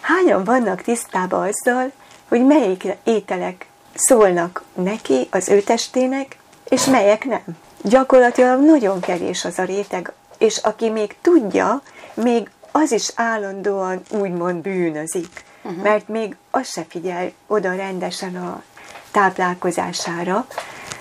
Hányan 0.00 0.44
vannak 0.44 0.82
tisztában 0.82 1.48
azzal, 1.48 1.92
hogy 2.28 2.46
melyik 2.46 2.86
ételek 3.04 3.66
szólnak 3.94 4.62
neki, 4.74 5.28
az 5.30 5.48
ő 5.48 5.60
testének, 5.60 6.36
és 6.68 6.84
melyek 6.84 7.24
nem. 7.24 7.44
Gyakorlatilag 7.82 8.60
nagyon 8.60 9.00
kevés 9.00 9.44
az 9.44 9.58
a 9.58 9.64
réteg, 9.64 10.12
és 10.38 10.56
aki 10.56 10.90
még 10.90 11.16
tudja, 11.20 11.82
még 12.14 12.50
az 12.72 12.92
is 12.92 13.10
állandóan 13.14 14.00
úgymond 14.10 14.62
bűnözik, 14.62 15.44
uh-huh. 15.68 15.82
mert 15.82 16.08
még 16.08 16.36
az 16.50 16.68
se 16.68 16.84
figyel 16.88 17.32
oda 17.46 17.76
rendesen 17.76 18.36
a 18.36 18.62
táplálkozására, 19.10 20.46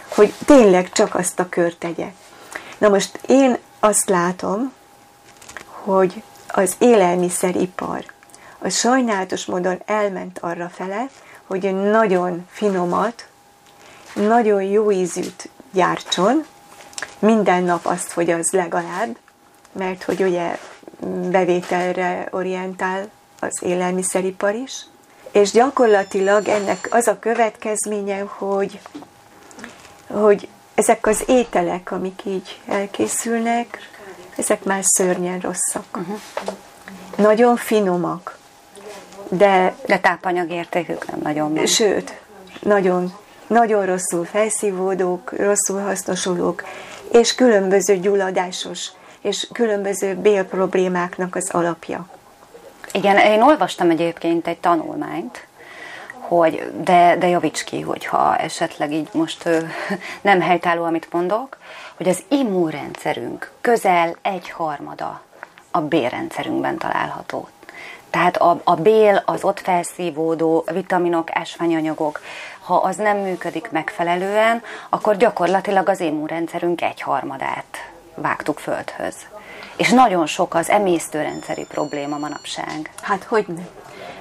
hogy 0.07 0.33
tényleg 0.45 0.91
csak 0.91 1.15
azt 1.15 1.39
a 1.39 1.49
kört 1.49 1.77
tegye. 1.77 2.07
Na 2.77 2.89
most 2.89 3.19
én 3.27 3.57
azt 3.79 4.09
látom, 4.09 4.73
hogy 5.65 6.23
az 6.47 6.75
élelmiszeripar 6.77 8.05
a 8.59 8.69
sajnálatos 8.69 9.45
módon 9.45 9.81
elment 9.85 10.39
arra 10.39 10.69
fele, 10.69 11.09
hogy 11.45 11.75
nagyon 11.75 12.47
finomat, 12.49 13.27
nagyon 14.13 14.63
jó 14.63 14.91
ízűt 14.91 15.49
gyártson, 15.71 16.45
minden 17.19 17.63
nap 17.63 17.85
azt 17.85 18.11
hogy 18.11 18.29
az 18.29 18.51
legalább, 18.51 19.17
mert 19.71 20.03
hogy 20.03 20.21
ugye 20.23 20.57
bevételre 21.29 22.27
orientál 22.31 23.09
az 23.39 23.57
élelmiszeripar 23.61 24.55
is, 24.55 24.85
és 25.31 25.51
gyakorlatilag 25.51 26.47
ennek 26.47 26.87
az 26.91 27.07
a 27.07 27.19
következménye, 27.19 28.19
hogy, 28.19 28.79
hogy 30.07 30.47
ezek 30.75 31.07
az 31.07 31.23
ételek, 31.27 31.91
amik 31.91 32.21
így 32.25 32.59
elkészülnek, 32.67 33.77
ezek 34.35 34.63
már 34.63 34.81
szörnyen 34.83 35.39
rosszak. 35.39 35.97
Uh-huh. 35.97 36.19
Nagyon 37.15 37.55
finomak, 37.55 38.37
de... 39.29 39.75
De 39.85 39.99
tápanyagértékük 39.99 41.07
nem 41.11 41.19
nagyon 41.23 41.53
van. 41.53 41.65
Sőt, 41.65 42.19
nagyon, 42.61 43.13
nagyon 43.47 43.85
rosszul 43.85 44.25
felszívódók, 44.25 45.31
rosszul 45.37 45.81
hasznosulók, 45.81 46.63
és 47.11 47.35
különböző 47.35 47.97
gyulladásos 47.97 48.91
és 49.21 49.47
különböző 49.53 50.15
bélproblémáknak 50.15 51.35
az 51.35 51.49
alapja. 51.49 52.07
Igen, 52.91 53.17
én 53.17 53.41
olvastam 53.41 53.89
egyébként 53.89 54.47
egy 54.47 54.57
tanulmányt, 54.57 55.47
hogy 56.19 56.71
de, 56.83 57.15
de 57.17 57.27
javíts 57.27 57.63
ki, 57.63 57.81
hogyha 57.81 58.37
esetleg 58.37 58.91
így 58.91 59.07
most 59.11 59.45
ö, 59.45 59.59
nem 60.21 60.41
helytálló, 60.41 60.83
amit 60.83 61.11
mondok, 61.11 61.57
hogy 61.95 62.07
az 62.07 62.23
immunrendszerünk 62.27 63.51
közel 63.61 64.15
egy 64.21 64.49
harmada 64.49 65.21
a 65.71 65.81
bélrendszerünkben 65.81 66.77
található. 66.77 67.47
Tehát 68.09 68.37
a, 68.37 68.61
a 68.63 68.75
bél, 68.75 69.21
az 69.25 69.43
ott 69.43 69.59
felszívódó 69.59 70.63
vitaminok, 70.71 71.35
ásványanyagok, 71.35 72.21
ha 72.59 72.75
az 72.75 72.95
nem 72.95 73.17
működik 73.17 73.71
megfelelően, 73.71 74.63
akkor 74.89 75.17
gyakorlatilag 75.17 75.89
az 75.89 75.99
immunrendszerünk 75.99 76.81
egy 76.81 77.01
harmadát 77.01 77.91
vágtuk 78.15 78.59
földhöz. 78.59 79.15
És 79.77 79.89
nagyon 79.89 80.25
sok 80.25 80.53
az 80.53 80.69
emésztőrendszeri 80.69 81.65
probléma 81.65 82.17
manapság. 82.17 82.91
Hát 83.01 83.23
hogy 83.23 83.45
ne? 83.47 83.61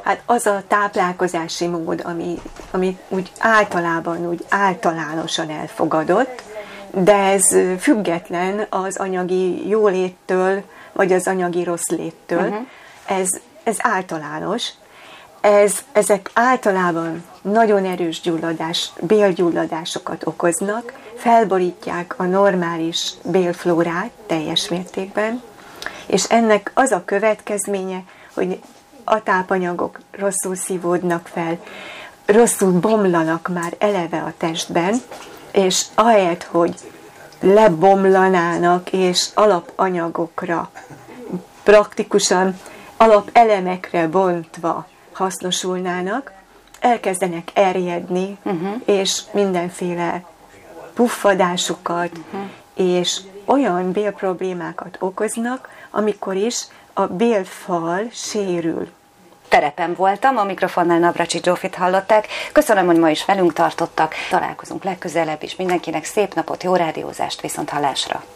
Hát 0.03 0.23
az 0.27 0.47
a 0.47 0.62
táplálkozási 0.69 1.66
mód, 1.66 2.03
ami, 2.05 2.40
ami 2.71 2.99
úgy 3.09 3.33
általában, 3.38 4.29
úgy 4.29 4.45
általánosan 4.49 5.51
elfogadott, 5.51 6.42
de 6.90 7.16
ez 7.16 7.57
független 7.79 8.66
az 8.71 8.97
anyagi 8.97 9.69
jóléttől, 9.69 10.62
vagy 10.92 11.12
az 11.12 11.27
anyagi 11.27 11.64
rossz 11.64 11.88
léttől. 11.88 12.49
Uh-huh. 12.49 12.66
Ez, 13.07 13.29
ez 13.62 13.77
általános. 13.79 14.69
Ez, 15.40 15.75
ezek 15.92 16.31
általában 16.35 17.25
nagyon 17.42 17.85
erős 17.85 18.21
gyulladás, 18.21 18.90
bélgyulladásokat 19.01 20.27
okoznak, 20.27 20.92
felborítják 21.16 22.14
a 22.16 22.24
normális 22.24 23.12
bélflórát 23.24 24.11
teljes 24.26 24.68
mértékben, 24.68 25.42
és 26.07 26.24
ennek 26.24 26.70
az 26.74 26.92
a 26.92 27.02
következménye, 27.05 28.02
hogy 28.35 28.61
a 29.05 29.22
tápanyagok 29.22 30.00
rosszul 30.11 30.55
szívódnak 30.55 31.26
fel, 31.26 31.59
rosszul 32.26 32.72
bomlanak 32.72 33.48
már 33.52 33.74
eleve 33.79 34.18
a 34.18 34.33
testben, 34.37 34.94
és 35.52 35.85
ahelyett, 35.94 36.42
hogy 36.42 36.74
lebomlanának 37.40 38.92
és 38.92 39.26
alapanyagokra, 39.35 40.70
praktikusan 41.62 42.59
alapelemekre 42.96 44.09
bontva 44.09 44.87
hasznosulnának, 45.12 46.33
elkezdenek 46.81 47.50
erjedni, 47.55 48.37
uh-huh. 48.42 48.81
és 48.85 49.20
mindenféle 49.33 50.24
puffadásokat, 50.96 52.11
uh-huh. 52.16 52.48
és 52.74 53.20
olyan 53.44 53.92
bélproblémákat 53.92 54.96
okoznak, 55.00 55.68
amikor 55.90 56.35
is 56.35 56.66
a 56.92 57.06
bélfal 57.06 58.09
sérül. 58.12 58.88
Terepen 59.48 59.94
voltam, 59.94 60.37
a 60.37 60.44
mikrofonnál 60.44 60.98
Navracsi 60.98 61.40
Zsófit 61.42 61.74
hallották. 61.74 62.26
Köszönöm, 62.52 62.87
hogy 62.87 62.98
ma 62.98 63.11
is 63.11 63.24
velünk 63.24 63.52
tartottak. 63.52 64.14
Találkozunk 64.30 64.85
legközelebb 64.85 65.42
is. 65.42 65.56
Mindenkinek 65.56 66.04
szép 66.04 66.35
napot, 66.35 66.62
jó 66.62 66.74
rádiózást, 66.74 67.40
viszont 67.40 67.70
hallásra! 67.70 68.24